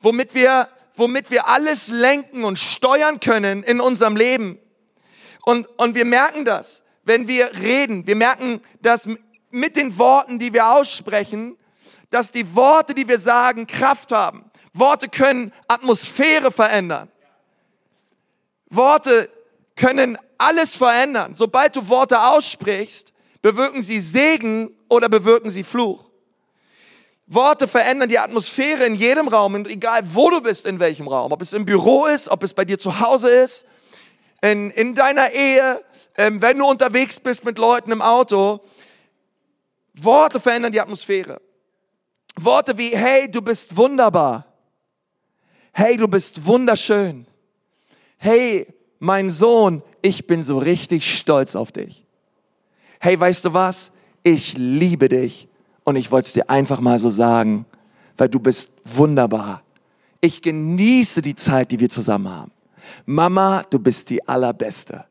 [0.00, 4.58] womit wir, womit wir alles lenken und steuern können in unserem Leben.
[5.44, 8.06] Und, und wir merken das, wenn wir reden.
[8.06, 9.08] Wir merken das
[9.50, 11.56] mit den Worten, die wir aussprechen,
[12.10, 14.47] dass die Worte, die wir sagen, Kraft haben.
[14.78, 17.10] Worte können Atmosphäre verändern.
[18.70, 19.28] Worte
[19.76, 21.34] können alles verändern.
[21.34, 23.12] Sobald du Worte aussprichst,
[23.42, 26.08] bewirken sie Segen oder bewirken sie Fluch.
[27.26, 31.30] Worte verändern die Atmosphäre in jedem Raum, egal wo du bist, in welchem Raum.
[31.32, 33.66] Ob es im Büro ist, ob es bei dir zu Hause ist,
[34.40, 35.84] in, in deiner Ehe,
[36.16, 38.60] ähm, wenn du unterwegs bist mit Leuten im Auto.
[39.94, 41.40] Worte verändern die Atmosphäre.
[42.36, 44.47] Worte wie, hey, du bist wunderbar
[45.78, 47.24] hey, du bist wunderschön.
[48.16, 48.66] Hey,
[48.98, 52.04] mein Sohn, ich bin so richtig stolz auf dich.
[52.98, 53.92] Hey, weißt du was?
[54.24, 55.46] Ich liebe dich
[55.84, 57.64] und ich wollte es dir einfach mal so sagen,
[58.16, 59.62] weil du bist wunderbar.
[60.20, 62.50] Ich genieße die Zeit, die wir zusammen haben.
[63.06, 65.04] Mama, du bist die allerbeste.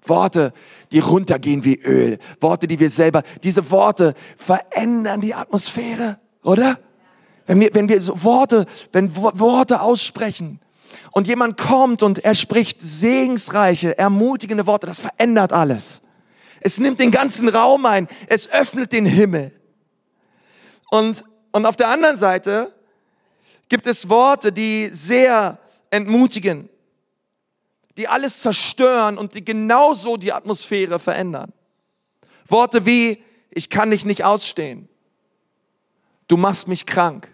[0.00, 0.54] Worte,
[0.90, 2.18] die runtergehen wie Öl.
[2.40, 6.78] Worte, die wir selber, diese Worte verändern die Atmosphäre, oder?
[7.46, 10.60] Wenn wir, wenn wir so Worte, wenn Worte aussprechen
[11.12, 16.02] und jemand kommt und er spricht segensreiche, ermutigende Worte, das verändert alles.
[16.60, 18.08] Es nimmt den ganzen Raum ein.
[18.26, 19.52] Es öffnet den Himmel.
[20.90, 22.72] Und, und auf der anderen Seite
[23.68, 25.58] gibt es Worte, die sehr
[25.90, 26.68] entmutigen,
[27.96, 31.52] die alles zerstören und die genauso die Atmosphäre verändern.
[32.46, 34.88] Worte wie, ich kann dich nicht ausstehen.
[36.28, 37.32] Du machst mich krank.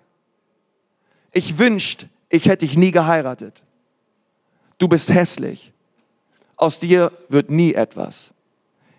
[1.33, 3.65] Ich wünscht, ich hätte dich nie geheiratet.
[4.79, 5.73] Du bist hässlich.
[6.57, 8.33] Aus dir wird nie etwas.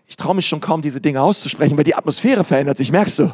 [0.08, 3.34] Ich traue mich schon kaum, diese Dinge auszusprechen, weil die Atmosphäre verändert sich, merkst du?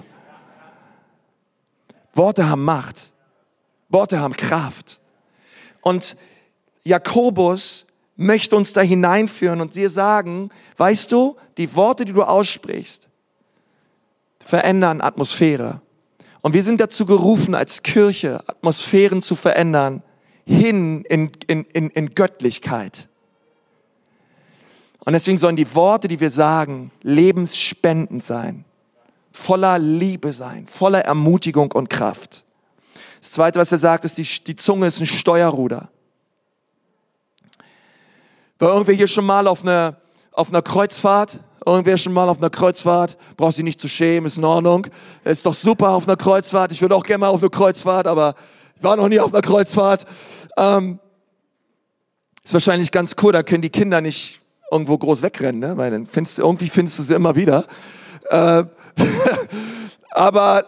[2.14, 3.12] Worte haben Macht.
[3.90, 5.00] Worte haben Kraft.
[5.82, 6.16] Und
[6.84, 7.86] Jakobus
[8.16, 13.08] möchte uns da hineinführen und dir sagen, weißt du, die Worte, die du aussprichst,
[14.40, 15.82] verändern Atmosphäre.
[16.41, 20.04] Und wir sind dazu gerufen, als Kirche Atmosphären zu verändern,
[20.45, 23.10] hin in, in, in, in Göttlichkeit.
[24.99, 28.65] Und deswegen sollen die Worte, die wir sagen, lebensspendend sein,
[29.32, 32.45] voller Liebe sein, voller Ermutigung und Kraft.
[33.19, 35.89] Das Zweite, was er sagt, ist, die, die Zunge ist ein Steuerruder.
[38.60, 39.97] War irgendwer hier schon mal auf einer,
[40.32, 41.39] auf einer Kreuzfahrt?
[41.70, 43.18] Irgendwer schon mal auf einer Kreuzfahrt?
[43.38, 44.88] Brauchst dich nicht zu schämen, ist in Ordnung.
[45.24, 46.72] Ist doch super auf einer Kreuzfahrt.
[46.72, 48.36] Ich würde auch gerne mal auf eine Kreuzfahrt, aber
[48.76, 50.06] ich war noch nie auf einer Kreuzfahrt.
[50.58, 51.00] Ähm,
[52.44, 55.78] ist wahrscheinlich ganz cool, da können die Kinder nicht irgendwo groß wegrennen, ne?
[55.78, 57.66] weil dann findest irgendwie findest du sie immer wieder.
[58.30, 58.64] Äh,
[60.12, 60.66] Aber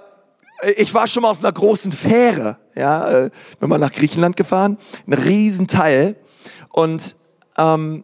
[0.77, 4.77] ich war schon mal auf einer großen Fähre, ja, äh, bin mal nach Griechenland gefahren,
[5.07, 6.15] ein Riesenteil.
[6.69, 7.15] Und,
[7.57, 8.03] ähm,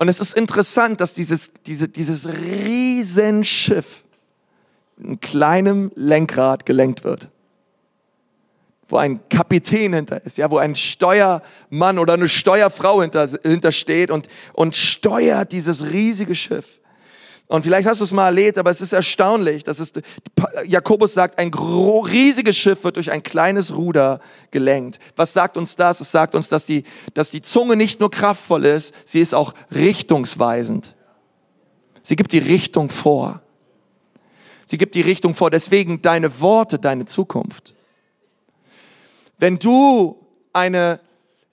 [0.00, 4.02] und es ist interessant, dass dieses, diese, dieses Riesenschiff
[4.98, 7.28] ein kleinem Lenkrad gelenkt wird.
[8.88, 14.10] Wo ein Kapitän hinter ist, ja, wo ein Steuermann oder eine Steuerfrau hinter, hinter steht
[14.10, 16.79] und, und steuert dieses riesige Schiff.
[17.50, 19.92] Und vielleicht hast du es mal erlebt, aber es ist erstaunlich, dass es,
[20.66, 24.20] Jakobus sagt, ein riesiges Schiff wird durch ein kleines Ruder
[24.52, 25.00] gelenkt.
[25.16, 26.00] Was sagt uns das?
[26.00, 29.52] Es sagt uns, dass die, dass die Zunge nicht nur kraftvoll ist, sie ist auch
[29.74, 30.94] richtungsweisend.
[32.02, 33.42] Sie gibt die Richtung vor.
[34.64, 35.50] Sie gibt die Richtung vor.
[35.50, 37.74] Deswegen deine Worte, deine Zukunft.
[39.38, 41.00] Wenn du eine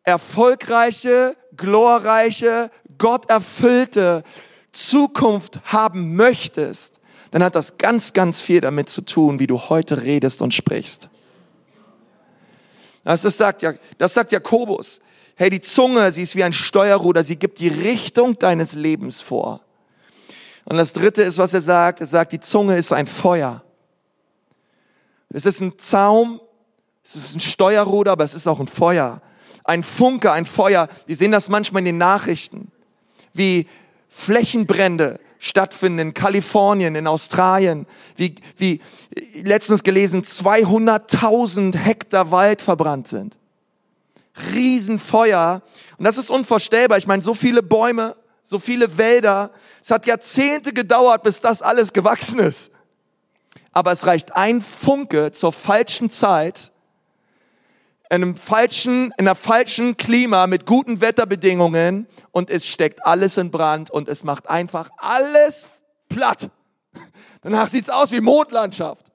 [0.03, 4.23] erfolgreiche, glorreiche, gotterfüllte
[4.71, 6.99] Zukunft haben möchtest,
[7.32, 11.10] dann hat das ganz, ganz viel damit zu tun, wie du heute redest und sprichst.
[13.03, 13.65] Das sagt,
[13.97, 14.99] das sagt Jakobus.
[15.36, 19.62] Hey, die Zunge, sie ist wie ein Steuerruder, sie gibt die Richtung deines Lebens vor.
[20.65, 22.01] Und das dritte ist, was er sagt.
[22.01, 23.63] Er sagt, die Zunge ist ein Feuer.
[25.30, 26.41] Es ist ein Zaum,
[27.03, 29.21] es ist ein Steuerruder, aber es ist auch ein Feuer.
[29.63, 30.89] Ein Funke, ein Feuer.
[31.06, 32.71] Wir sehen das manchmal in den Nachrichten,
[33.34, 33.67] wie
[34.17, 38.82] Flächenbrände stattfinden in Kalifornien, in Australien, wie, wie
[39.43, 43.38] letztens gelesen, 200.000 Hektar Wald verbrannt sind.
[44.53, 45.62] Riesenfeuer.
[45.99, 46.97] Und das ist unvorstellbar.
[46.97, 49.51] Ich meine, so viele Bäume, so viele Wälder.
[49.84, 52.71] Es hat Jahrzehnte gedauert, bis das alles gewachsen ist.
[53.71, 56.71] Aber es reicht ein Funke zur falschen Zeit,
[58.10, 63.52] in einem falschen, in einer falschen Klima mit guten Wetterbedingungen und es steckt alles in
[63.52, 65.67] Brand und es macht einfach alles
[66.08, 66.50] platt.
[67.41, 69.08] Danach sieht's aus wie Mondlandschaft.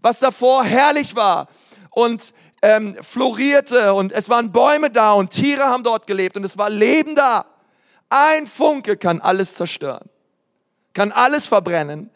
[0.00, 1.48] Was davor herrlich war
[1.90, 6.58] und ähm, florierte und es waren Bäume da und Tiere haben dort gelebt und es
[6.58, 7.46] war Leben da.
[8.10, 10.08] Ein Funke kann alles zerstören,
[10.92, 12.10] kann alles verbrennen.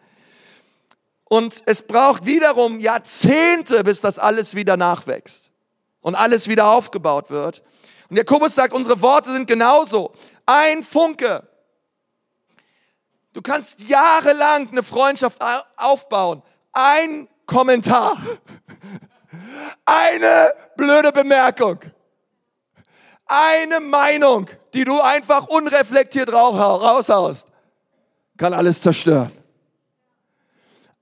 [1.24, 5.47] Und es braucht wiederum Jahrzehnte, bis das alles wieder nachwächst
[6.00, 7.62] und alles wieder aufgebaut wird.
[8.08, 10.12] Und Jakobus sagt, unsere Worte sind genauso.
[10.46, 11.46] Ein Funke.
[13.32, 15.38] Du kannst jahrelang eine Freundschaft
[15.76, 16.42] aufbauen.
[16.72, 18.20] Ein Kommentar.
[19.84, 21.80] Eine blöde Bemerkung.
[23.26, 27.48] Eine Meinung, die du einfach unreflektiert raushaust,
[28.38, 29.32] kann alles zerstören.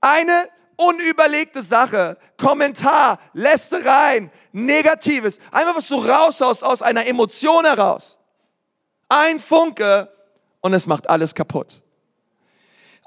[0.01, 8.17] Eine unüberlegte Sache, Kommentar, Lästereien, Negatives, einfach was du raushaust aus einer Emotion heraus.
[9.09, 10.09] Ein Funke
[10.61, 11.81] und es macht alles kaputt.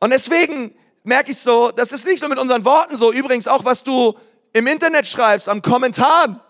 [0.00, 3.64] Und deswegen merke ich so, das ist nicht nur mit unseren Worten so, übrigens auch
[3.64, 4.14] was du
[4.52, 6.40] im Internet schreibst, an Kommentaren,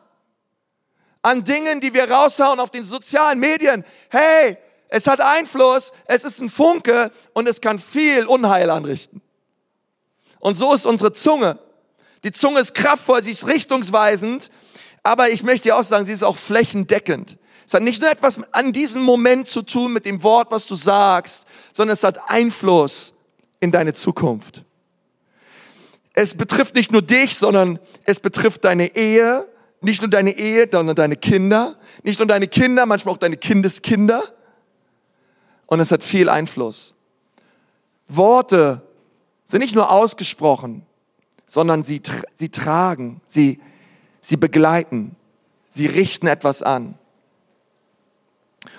[1.23, 3.85] an Dingen, die wir raushauen auf den sozialen Medien.
[4.09, 4.57] Hey,
[4.89, 9.21] es hat Einfluss, es ist ein Funke und es kann viel Unheil anrichten.
[10.41, 11.59] Und so ist unsere Zunge.
[12.25, 14.51] Die Zunge ist kraftvoll, sie ist richtungsweisend,
[15.03, 17.39] aber ich möchte dir auch sagen, sie ist auch flächendeckend.
[17.67, 20.75] Es hat nicht nur etwas an diesem Moment zu tun mit dem Wort, was du
[20.75, 23.15] sagst, sondern es hat Einfluss
[23.61, 24.65] in deine Zukunft.
[26.13, 29.49] Es betrifft nicht nur dich, sondern es betrifft deine Ehe,
[29.81, 34.23] nicht nur deine Ehe, sondern deine Kinder, nicht nur deine Kinder, manchmal auch deine Kindeskinder.
[35.67, 36.95] Und es hat viel Einfluss.
[38.09, 38.83] Worte
[39.51, 40.87] sind nicht nur ausgesprochen,
[41.47, 42.01] sondern sie,
[42.35, 43.61] sie tragen, sie,
[44.21, 45.17] sie begleiten,
[45.71, 46.97] sie richten etwas an.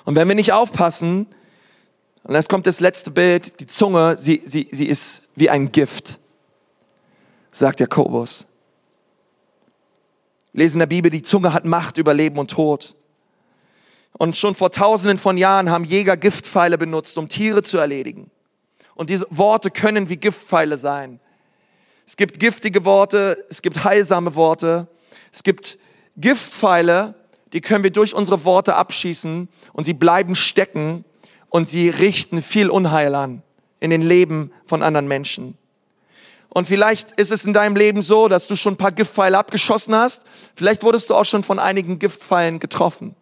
[0.05, 1.27] Und wenn wir nicht aufpassen,
[2.23, 6.19] und jetzt kommt das letzte Bild, die Zunge, sie, sie, sie ist wie ein Gift,
[7.51, 8.45] sagt Jakobus.
[10.53, 12.95] Lesen in der Bibel, die Zunge hat Macht über Leben und Tod.
[14.13, 18.29] Und schon vor tausenden von Jahren haben Jäger Giftpfeile benutzt, um Tiere zu erledigen.
[19.02, 21.20] Und diese Worte können wie Giftpfeile sein.
[22.06, 24.88] Es gibt giftige Worte, es gibt heilsame Worte,
[25.32, 25.80] es gibt
[26.18, 27.16] Giftpfeile,
[27.52, 31.04] die können wir durch unsere Worte abschießen und sie bleiben stecken
[31.50, 33.42] und sie richten viel Unheil an
[33.80, 35.58] in den Leben von anderen Menschen.
[36.50, 39.96] Und vielleicht ist es in deinem Leben so, dass du schon ein paar Giftpfeile abgeschossen
[39.96, 40.26] hast.
[40.54, 43.16] Vielleicht wurdest du auch schon von einigen Giftpfeilen getroffen.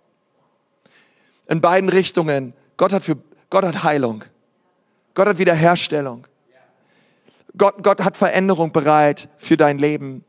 [1.48, 2.52] In beiden Richtungen.
[2.76, 3.16] Gott hat für,
[3.50, 4.26] Gott hat Heilung.
[5.14, 6.28] Gott hat Wiederherstellung.
[7.58, 10.24] Gott, Gott hat Veränderung bereit für dein Leben.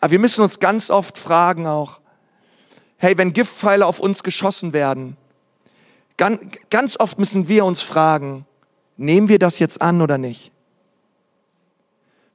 [0.00, 2.00] Aber wir müssen uns ganz oft fragen auch,
[2.98, 5.16] hey, wenn Giftpfeile auf uns geschossen werden,
[6.16, 8.46] ganz, ganz oft müssen wir uns fragen,
[8.96, 10.52] nehmen wir das jetzt an oder nicht?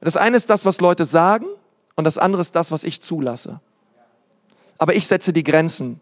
[0.00, 1.46] Das eine ist das, was Leute sagen,
[1.94, 3.60] und das andere ist das, was ich zulasse.
[4.78, 6.00] Aber ich setze die Grenzen.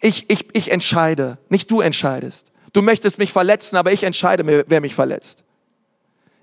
[0.00, 2.51] Ich, ich, ich entscheide, nicht du entscheidest.
[2.72, 5.44] Du möchtest mich verletzen, aber ich entscheide, wer mich verletzt.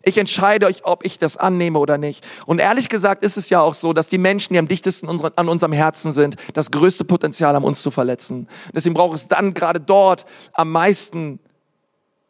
[0.02, 2.26] Ich entscheide, ob ich das annehme oder nicht.
[2.46, 5.50] Und ehrlich gesagt ist es ja auch so, dass die Menschen, die am dichtesten an
[5.50, 8.48] unserem Herzen sind, das größte Potenzial haben, uns zu verletzen.
[8.74, 11.40] Deswegen braucht es dann gerade dort am meisten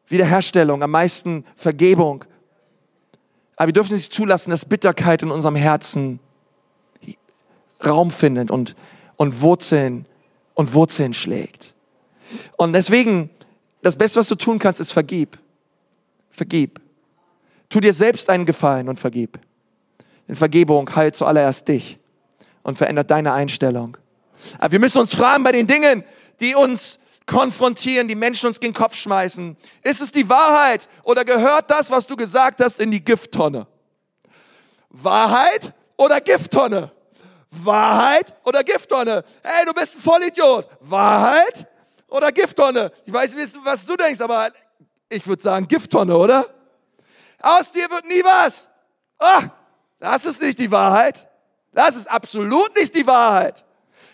[0.08, 2.26] Wiederherstellung, am meisten Vergebung.
[3.56, 6.20] Aber wir dürfen nicht zulassen, dass Bitterkeit in unserem Herzen
[7.86, 8.76] Raum findet und,
[9.16, 10.06] und Wurzeln
[10.54, 11.76] und Wurzeln schlägt.
[12.58, 13.30] Und deswegen,
[13.82, 15.38] das Beste, was du tun kannst, ist vergib.
[16.30, 16.82] Vergib.
[17.70, 19.40] Tu dir selbst einen Gefallen und vergib.
[20.28, 22.00] Denn Vergebung heilt zuallererst dich
[22.64, 23.98] und verändert deine Einstellung.
[24.58, 26.04] Aber wir müssen uns fragen bei den Dingen,
[26.40, 29.56] die uns konfrontieren, die Menschen uns gegen den Kopf schmeißen.
[29.84, 33.68] Ist es die Wahrheit oder gehört das, was du gesagt hast, in die Gifttonne?
[34.90, 36.92] Wahrheit oder Gifttonne?
[37.52, 39.24] Wahrheit oder Gifttonne?
[39.44, 40.68] Hey, du bist ein Vollidiot.
[40.82, 41.68] Wahrheit
[42.10, 42.92] oder Gifttonne?
[43.06, 44.52] Ich weiß was du denkst, aber
[45.10, 46.46] ich würde sagen Gifttonne, oder?
[47.42, 48.70] Aus dir wird nie was.
[49.18, 49.50] Ah,
[50.00, 51.28] das ist nicht die Wahrheit.
[51.74, 53.66] Das ist absolut nicht die Wahrheit.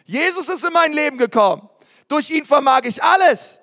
[0.06, 1.70] Jesus ist in mein Leben gekommen.
[2.08, 3.60] Durch ihn vermag ich alles.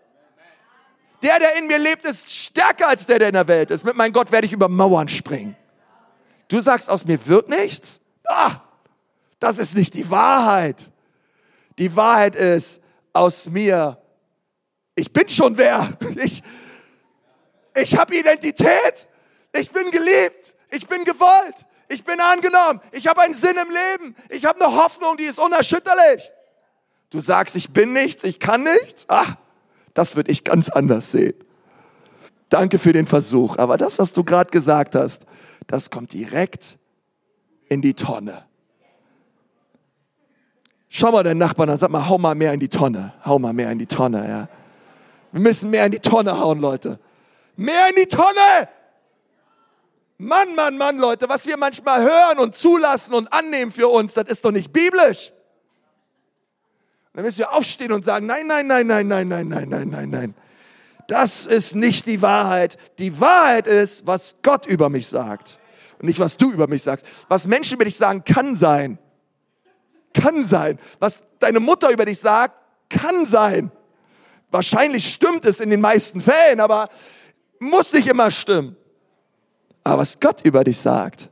[1.22, 3.84] Der, der in mir lebt, ist stärker als der, der in der Welt ist.
[3.84, 5.56] Mit meinem Gott werde ich über Mauern springen.
[6.48, 8.00] Du sagst, aus mir wird nichts?
[8.26, 8.56] Ah,
[9.38, 10.90] das ist nicht die Wahrheit.
[11.78, 14.01] Die Wahrheit ist, aus mir,
[14.94, 15.96] ich bin schon wer.
[16.16, 16.42] Ich,
[17.74, 19.08] ich habe Identität.
[19.54, 20.54] Ich bin geliebt.
[20.70, 21.66] Ich bin gewollt.
[21.88, 22.80] Ich bin angenommen.
[22.92, 24.16] Ich habe einen Sinn im Leben.
[24.30, 26.30] Ich habe eine Hoffnung, die ist unerschütterlich.
[27.10, 29.04] Du sagst, ich bin nichts, ich kann nichts.
[29.08, 29.36] Ah,
[29.92, 31.34] das würde ich ganz anders sehen.
[32.48, 33.58] Danke für den Versuch.
[33.58, 35.26] Aber das, was du gerade gesagt hast,
[35.66, 36.78] das kommt direkt
[37.68, 38.44] in die Tonne.
[40.88, 43.14] Schau mal deinen Nachbarn an, sag mal, hau mal mehr in die Tonne.
[43.24, 44.48] Hau mal mehr in die Tonne, ja.
[45.32, 46.98] Wir müssen mehr in die Tonne hauen, Leute.
[47.56, 48.68] Mehr in die Tonne!
[50.18, 54.28] Mann, Mann, Mann, Leute, was wir manchmal hören und zulassen und annehmen für uns, das
[54.28, 55.32] ist doch nicht biblisch.
[57.12, 60.10] Dann müssen wir aufstehen und sagen, nein, nein, nein, nein, nein, nein, nein, nein, nein,
[60.10, 60.34] nein.
[61.08, 62.78] Das ist nicht die Wahrheit.
[62.98, 65.58] Die Wahrheit ist, was Gott über mich sagt.
[65.98, 67.04] Und nicht, was du über mich sagst.
[67.28, 68.98] Was Menschen über dich sagen, kann sein.
[70.14, 70.78] Kann sein.
[71.00, 73.72] Was deine Mutter über dich sagt, kann sein.
[74.52, 76.90] Wahrscheinlich stimmt es in den meisten Fällen, aber
[77.58, 78.76] muss nicht immer stimmen.
[79.82, 81.30] Aber was Gott über dich sagt,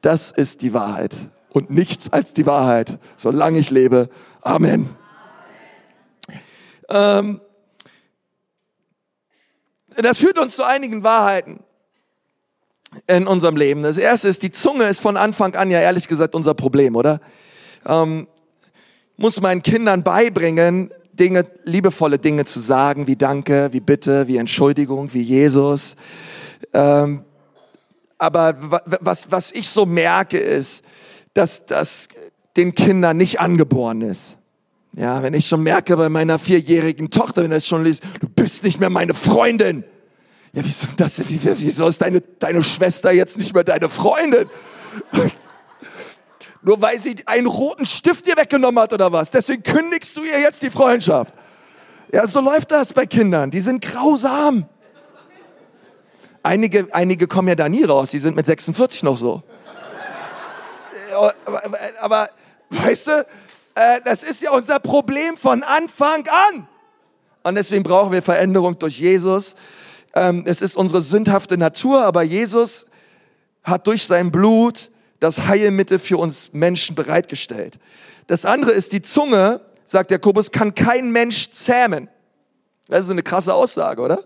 [0.00, 1.14] das ist die Wahrheit
[1.50, 4.08] und nichts als die Wahrheit, solange ich lebe.
[4.40, 4.88] Amen.
[6.88, 7.40] Ähm,
[9.96, 11.64] das führt uns zu einigen Wahrheiten
[13.08, 13.82] in unserem Leben.
[13.82, 17.20] Das erste ist, die Zunge ist von Anfang an ja ehrlich gesagt unser Problem, oder?
[17.84, 18.28] Ähm,
[19.16, 25.12] muss meinen Kindern beibringen, Dinge, liebevolle Dinge zu sagen, wie Danke, wie Bitte, wie Entschuldigung,
[25.12, 25.96] wie Jesus.
[26.72, 27.24] Ähm,
[28.18, 28.56] aber
[29.00, 30.84] was, was ich so merke, ist,
[31.34, 32.08] dass das
[32.56, 34.36] den Kindern nicht angeboren ist.
[34.94, 38.64] Ja, wenn ich schon merke bei meiner vierjährigen Tochter, wenn es schon liest, du bist
[38.64, 39.84] nicht mehr meine Freundin.
[40.52, 41.28] Ja, wieso das?
[41.28, 44.48] Wie, wieso ist deine, deine Schwester jetzt nicht mehr deine Freundin?
[46.62, 49.30] Nur weil sie einen roten Stift dir weggenommen hat oder was.
[49.30, 51.32] Deswegen kündigst du ihr jetzt die Freundschaft.
[52.12, 53.50] Ja, so läuft das bei Kindern.
[53.50, 54.66] Die sind grausam.
[56.42, 59.42] Einige, einige kommen ja da nie raus, die sind mit 46 noch so.
[61.44, 61.62] aber,
[62.00, 62.30] aber,
[62.70, 63.26] weißt du,
[63.74, 66.66] äh, das ist ja unser Problem von Anfang an.
[67.42, 69.54] Und deswegen brauchen wir Veränderung durch Jesus.
[70.14, 72.86] Ähm, es ist unsere sündhafte Natur, aber Jesus
[73.62, 77.78] hat durch sein Blut das Heilmittel für uns Menschen bereitgestellt.
[78.26, 82.08] Das andere ist die Zunge, sagt Jakobus, kann kein Mensch zähmen.
[82.88, 84.24] Das ist eine krasse Aussage, oder?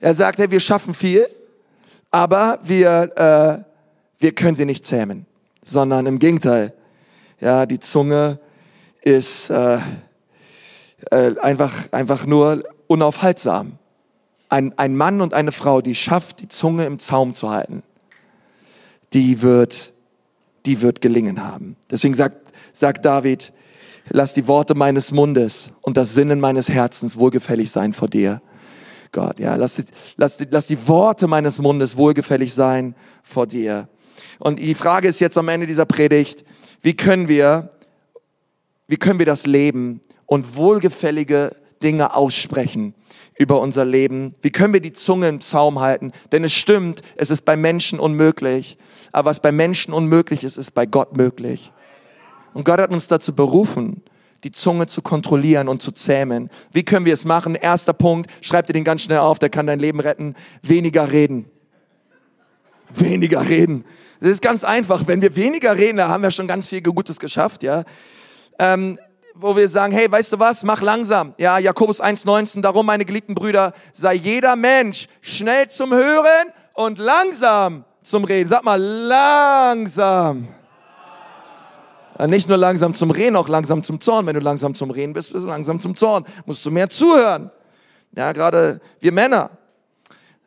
[0.00, 1.26] Er sagt, hey, wir schaffen viel,
[2.10, 3.64] aber wir, äh,
[4.18, 5.26] wir können sie nicht zähmen,
[5.64, 6.72] sondern im Gegenteil.
[7.40, 8.38] Ja, die Zunge
[9.02, 9.78] ist äh,
[11.10, 13.78] äh, einfach, einfach nur unaufhaltsam.
[14.48, 17.82] Ein, ein Mann und eine Frau, die schafft, die Zunge im Zaum zu halten,
[19.12, 19.93] die wird,
[20.66, 21.76] die wird gelingen haben.
[21.90, 23.52] Deswegen sagt, sagt David,
[24.08, 28.40] lass die Worte meines Mundes und das Sinnen meines Herzens wohlgefällig sein vor dir.
[29.12, 29.38] Gott.
[29.38, 29.82] Ja, lass,
[30.16, 33.88] lass, lass die Worte meines Mundes wohlgefällig sein vor dir.
[34.38, 36.44] Und die Frage ist jetzt am Ende dieser Predigt,
[36.82, 37.70] wie können wir,
[38.88, 42.94] wie können wir das leben und wohlgefällige Dinge aussprechen
[43.38, 44.34] über unser Leben?
[44.42, 46.12] Wie können wir die Zunge im Zaum halten?
[46.32, 48.76] Denn es stimmt, es ist bei Menschen unmöglich.
[49.14, 51.70] Aber was bei Menschen unmöglich ist, ist bei Gott möglich.
[52.52, 54.02] Und Gott hat uns dazu berufen,
[54.42, 56.50] die Zunge zu kontrollieren und zu zähmen.
[56.72, 57.54] Wie können wir es machen?
[57.54, 60.34] Erster Punkt, schreib dir den ganz schnell auf, der kann dein Leben retten.
[60.62, 61.48] Weniger reden.
[62.92, 63.84] Weniger reden.
[64.18, 65.06] Das ist ganz einfach.
[65.06, 67.84] Wenn wir weniger reden, da haben wir schon ganz viel Gutes geschafft, ja.
[68.58, 68.98] Ähm,
[69.36, 71.34] wo wir sagen, hey, weißt du was, mach langsam.
[71.38, 77.84] Ja, Jakobus 1,19, darum, meine geliebten Brüder, sei jeder Mensch schnell zum Hören und langsam
[78.04, 78.48] zum Reden.
[78.48, 80.46] Sag mal, langsam.
[82.18, 84.26] Ja, nicht nur langsam zum Reden, auch langsam zum Zorn.
[84.26, 86.24] Wenn du langsam zum Reden bist, bist du langsam zum Zorn.
[86.46, 87.50] Musst du mehr zuhören.
[88.14, 89.50] Ja, gerade wir Männer.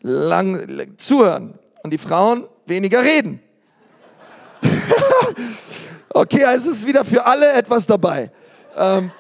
[0.02, 1.60] Lang, zuhören.
[1.84, 3.42] Und die Frauen weniger reden.
[6.14, 8.32] okay, es ist wieder für alle etwas dabei.
[8.76, 9.12] Ähm,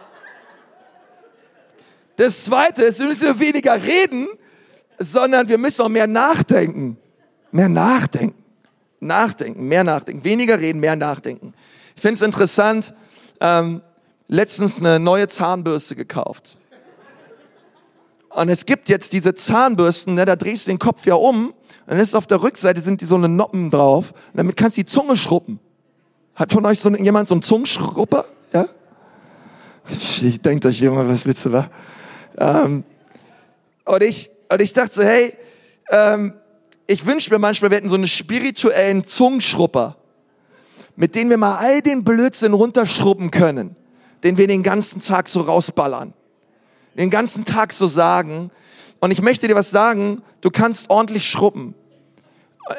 [2.15, 4.27] das zweite ist, wir müssen weniger reden,
[4.97, 6.97] sondern wir müssen auch mehr nachdenken.
[7.51, 8.43] Mehr nachdenken.
[8.99, 10.23] Nachdenken, mehr nachdenken.
[10.23, 11.53] Weniger reden, mehr nachdenken.
[11.95, 12.93] Ich finde es interessant,
[13.39, 13.81] ähm,
[14.27, 16.57] letztens eine neue Zahnbürste gekauft.
[18.29, 21.53] Und es gibt jetzt diese Zahnbürsten, ne, da drehst du den Kopf ja um,
[21.87, 24.81] dann ist auf der Rückseite sind die so eine Noppen drauf, und damit kannst du
[24.81, 25.59] die Zunge schruppen.
[26.35, 28.25] Hat von euch so jemand so einen Zungenschrupper?
[28.53, 28.67] Ja?
[29.89, 31.69] Ich denke euch immer, was willst du da?
[32.37, 32.83] Ähm,
[33.85, 35.35] und, ich, und ich dachte so, hey,
[35.89, 36.33] ähm,
[36.88, 39.97] ich wünsche mir manchmal, wir hätten so einen spirituellen Zungenschrupper
[40.97, 43.75] mit denen wir mal all den Blödsinn runterschrubben können,
[44.23, 46.13] den wir den ganzen Tag so rausballern,
[46.97, 48.49] den ganzen Tag so sagen.
[48.99, 51.75] Und ich möchte dir was sagen, du kannst ordentlich schrubben,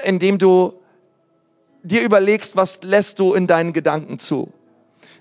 [0.05, 0.75] indem du
[1.85, 4.53] dir überlegst, was lässt du in deinen Gedanken zu.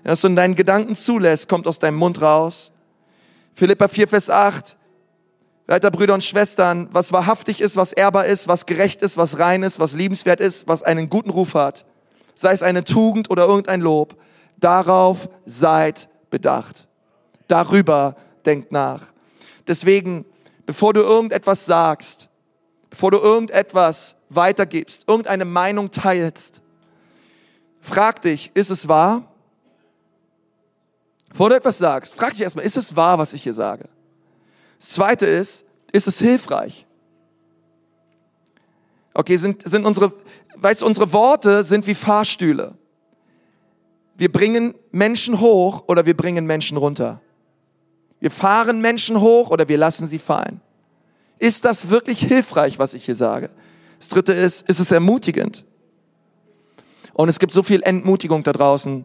[0.02, 2.72] Was du in deinen Gedanken zulässt, kommt aus deinem Mund raus.
[3.54, 4.76] Philippa 4, Vers 8.
[5.68, 9.62] Weiter Brüder und Schwestern, was wahrhaftig ist, was ehrbar ist, was gerecht ist, was rein
[9.62, 11.84] ist, was liebenswert ist, was einen guten Ruf hat
[12.38, 14.16] sei es eine Tugend oder irgendein Lob,
[14.58, 16.86] darauf seid bedacht.
[17.48, 18.16] Darüber
[18.46, 19.02] denkt nach.
[19.66, 20.24] Deswegen,
[20.64, 22.28] bevor du irgendetwas sagst,
[22.90, 26.62] bevor du irgendetwas weitergibst, irgendeine Meinung teilst,
[27.80, 29.24] frag dich, ist es wahr?
[31.30, 33.88] Bevor du etwas sagst, frag dich erstmal, ist es wahr, was ich hier sage?
[34.78, 36.86] Das zweite ist, ist es hilfreich?
[39.14, 40.12] Okay, sind, sind unsere,
[40.56, 42.74] weißt unsere Worte sind wie Fahrstühle.
[44.16, 47.20] Wir bringen Menschen hoch oder wir bringen Menschen runter.
[48.20, 50.60] Wir fahren Menschen hoch oder wir lassen sie fallen.
[51.38, 53.50] Ist das wirklich hilfreich, was ich hier sage?
[53.98, 55.64] Das dritte ist, ist es ermutigend?
[57.12, 59.04] Und es gibt so viel Entmutigung da draußen.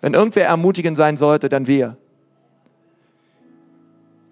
[0.00, 1.96] Wenn irgendwer ermutigend sein sollte, dann wir.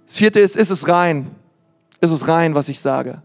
[0.06, 1.30] Das vierte ist, ist es rein?
[2.00, 3.22] Ist es rein, was ich sage?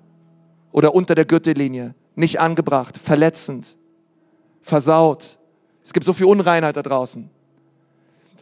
[0.71, 3.77] oder unter der Gürtellinie, nicht angebracht, verletzend,
[4.61, 5.37] versaut.
[5.83, 7.29] Es gibt so viel Unreinheit da draußen.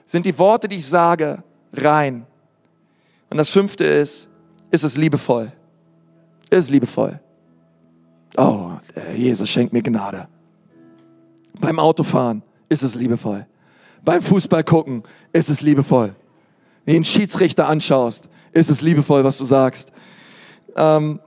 [0.05, 2.25] Sind die Worte, die ich sage, rein?
[3.29, 4.27] Und das fünfte ist,
[4.71, 5.51] ist es liebevoll?
[6.49, 7.19] Ist es liebevoll?
[8.37, 8.71] Oh,
[9.15, 10.27] Jesus schenkt mir Gnade.
[11.59, 13.45] Beim Autofahren ist es liebevoll.
[14.03, 16.15] Beim Fußball gucken ist es liebevoll.
[16.85, 19.91] Wenn du den Schiedsrichter anschaust, ist es liebevoll, was du sagst.
[20.75, 21.19] Ähm,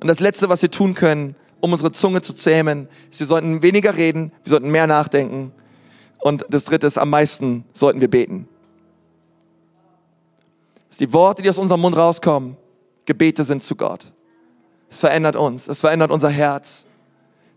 [0.00, 3.62] und das Letzte, was wir tun können, um unsere Zunge zu zähmen, ist, wir sollten
[3.62, 5.52] weniger reden, wir sollten mehr nachdenken.
[6.18, 8.48] Und das Dritte ist, am meisten sollten wir beten.
[10.88, 12.56] Dass die Worte, die aus unserem Mund rauskommen,
[13.06, 14.12] Gebete sind zu Gott.
[14.88, 16.86] Es verändert uns, es verändert unser Herz.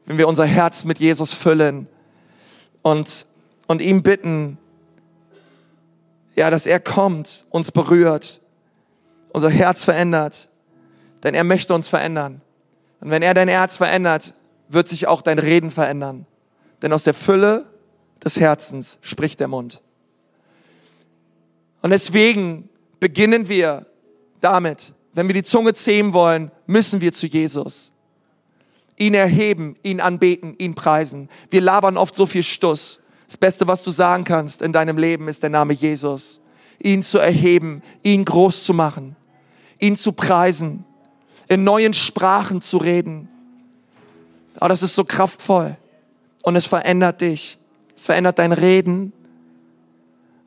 [0.05, 1.87] Wenn wir unser Herz mit Jesus füllen
[2.81, 3.25] und,
[3.67, 4.57] und ihm bitten,
[6.35, 8.41] ja, dass er kommt, uns berührt,
[9.29, 10.49] unser Herz verändert,
[11.23, 12.41] denn er möchte uns verändern.
[13.01, 14.33] Und wenn er dein Herz verändert,
[14.69, 16.25] wird sich auch dein Reden verändern.
[16.81, 17.65] Denn aus der Fülle
[18.23, 19.81] des Herzens spricht der Mund.
[21.81, 22.69] Und deswegen
[22.99, 23.85] beginnen wir
[24.41, 27.91] damit, wenn wir die Zunge zähmen wollen, müssen wir zu Jesus.
[28.97, 31.29] Ihn erheben, ihn anbeten, ihn preisen.
[31.49, 33.01] Wir labern oft so viel Stuss.
[33.27, 36.41] Das Beste, was du sagen kannst in deinem Leben, ist der Name Jesus.
[36.79, 39.15] Ihn zu erheben, ihn groß zu machen,
[39.79, 40.85] ihn zu preisen
[41.47, 43.29] in neuen Sprachen zu reden.
[44.55, 45.77] Aber das ist so kraftvoll.
[46.43, 47.57] Und es verändert dich.
[47.95, 49.13] Es verändert dein Reden.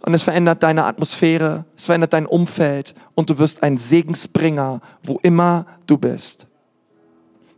[0.00, 1.64] Und es verändert deine Atmosphäre.
[1.76, 2.94] Es verändert dein Umfeld.
[3.14, 6.46] Und du wirst ein Segensbringer, wo immer du bist.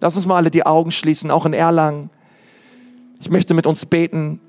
[0.00, 2.10] Lass uns mal alle die Augen schließen, auch in Erlangen.
[3.20, 4.40] Ich möchte mit uns beten.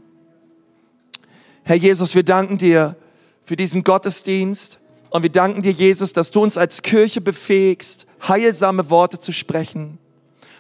[1.64, 2.96] Herr Jesus, wir danken dir
[3.44, 4.80] für diesen Gottesdienst.
[5.10, 9.98] Und wir danken dir, Jesus, dass du uns als Kirche befähigst, heilsame Worte zu sprechen.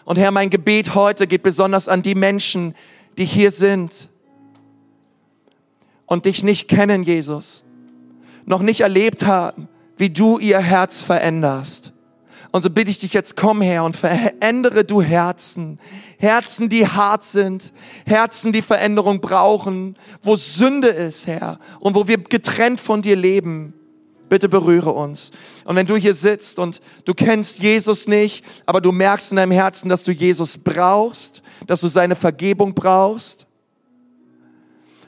[0.03, 2.75] Und Herr, mein Gebet heute geht besonders an die Menschen,
[3.17, 4.09] die hier sind
[6.05, 7.63] und dich nicht kennen, Jesus,
[8.45, 11.93] noch nicht erlebt haben, wie du ihr Herz veränderst.
[12.51, 15.79] Und so bitte ich dich jetzt, komm her und verändere du Herzen.
[16.17, 17.71] Herzen, die hart sind.
[18.05, 19.97] Herzen, die Veränderung brauchen.
[20.21, 21.59] Wo Sünde ist, Herr.
[21.79, 23.73] Und wo wir getrennt von dir leben.
[24.27, 25.31] Bitte berühre uns.
[25.65, 29.51] Und wenn du hier sitzt und du kennst Jesus nicht, aber du merkst in deinem
[29.51, 33.47] Herzen, dass du Jesus brauchst, dass du seine Vergebung brauchst,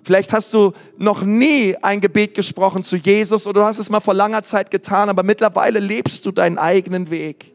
[0.03, 4.01] Vielleicht hast du noch nie ein Gebet gesprochen zu Jesus oder du hast es mal
[4.01, 7.53] vor langer Zeit getan, aber mittlerweile lebst du deinen eigenen Weg.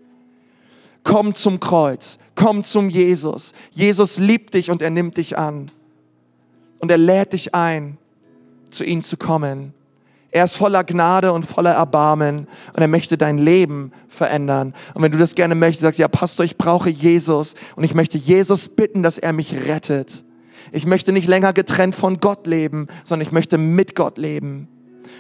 [1.05, 3.53] Komm zum Kreuz, komm zum Jesus.
[3.71, 5.71] Jesus liebt dich und er nimmt dich an.
[6.79, 7.99] Und er lädt dich ein,
[8.71, 9.75] zu ihm zu kommen.
[10.31, 14.75] Er ist voller Gnade und voller Erbarmen und er möchte dein Leben verändern.
[14.95, 18.19] Und wenn du das gerne möchtest, sagst, ja Pastor, ich brauche Jesus und ich möchte
[18.19, 20.25] Jesus bitten, dass er mich rettet
[20.73, 24.69] ich möchte nicht länger getrennt von Gott leben, sondern ich möchte mit Gott leben.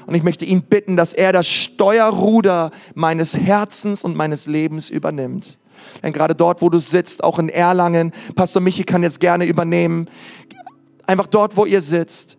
[0.07, 5.59] Und ich möchte ihn bitten, dass er das Steuerruder meines Herzens und meines Lebens übernimmt.
[6.03, 10.09] Denn gerade dort, wo du sitzt, auch in Erlangen, Pastor Michi kann jetzt gerne übernehmen,
[11.07, 12.37] einfach dort, wo ihr sitzt,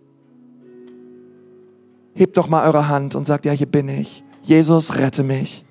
[2.13, 4.23] hebt doch mal eure Hand und sagt, ja, hier bin ich.
[4.41, 5.63] Jesus, rette mich.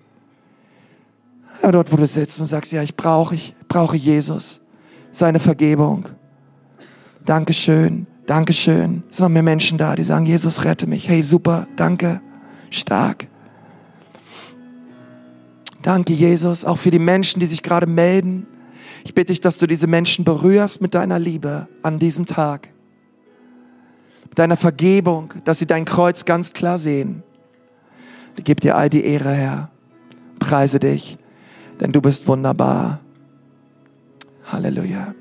[1.63, 4.61] Ja, dort, wo du sitzt und sagst, ja, ich brauche, ich brauche Jesus,
[5.11, 6.09] seine Vergebung.
[7.29, 9.03] Dankeschön, Dankeschön.
[9.11, 11.07] Es sind noch mehr Menschen da, die sagen, Jesus, rette mich.
[11.07, 12.23] Hey, super, danke,
[12.71, 13.27] stark.
[15.83, 18.47] Danke, Jesus, auch für die Menschen, die sich gerade melden.
[19.05, 22.71] Ich bitte dich, dass du diese Menschen berührst mit deiner Liebe an diesem Tag.
[24.31, 27.23] Mit deiner Vergebung, dass sie dein Kreuz ganz klar sehen.
[28.39, 29.71] Ich gebe dir all die Ehre, Herr.
[30.39, 31.19] Preise dich,
[31.79, 33.01] denn du bist wunderbar.
[34.47, 35.19] Halleluja.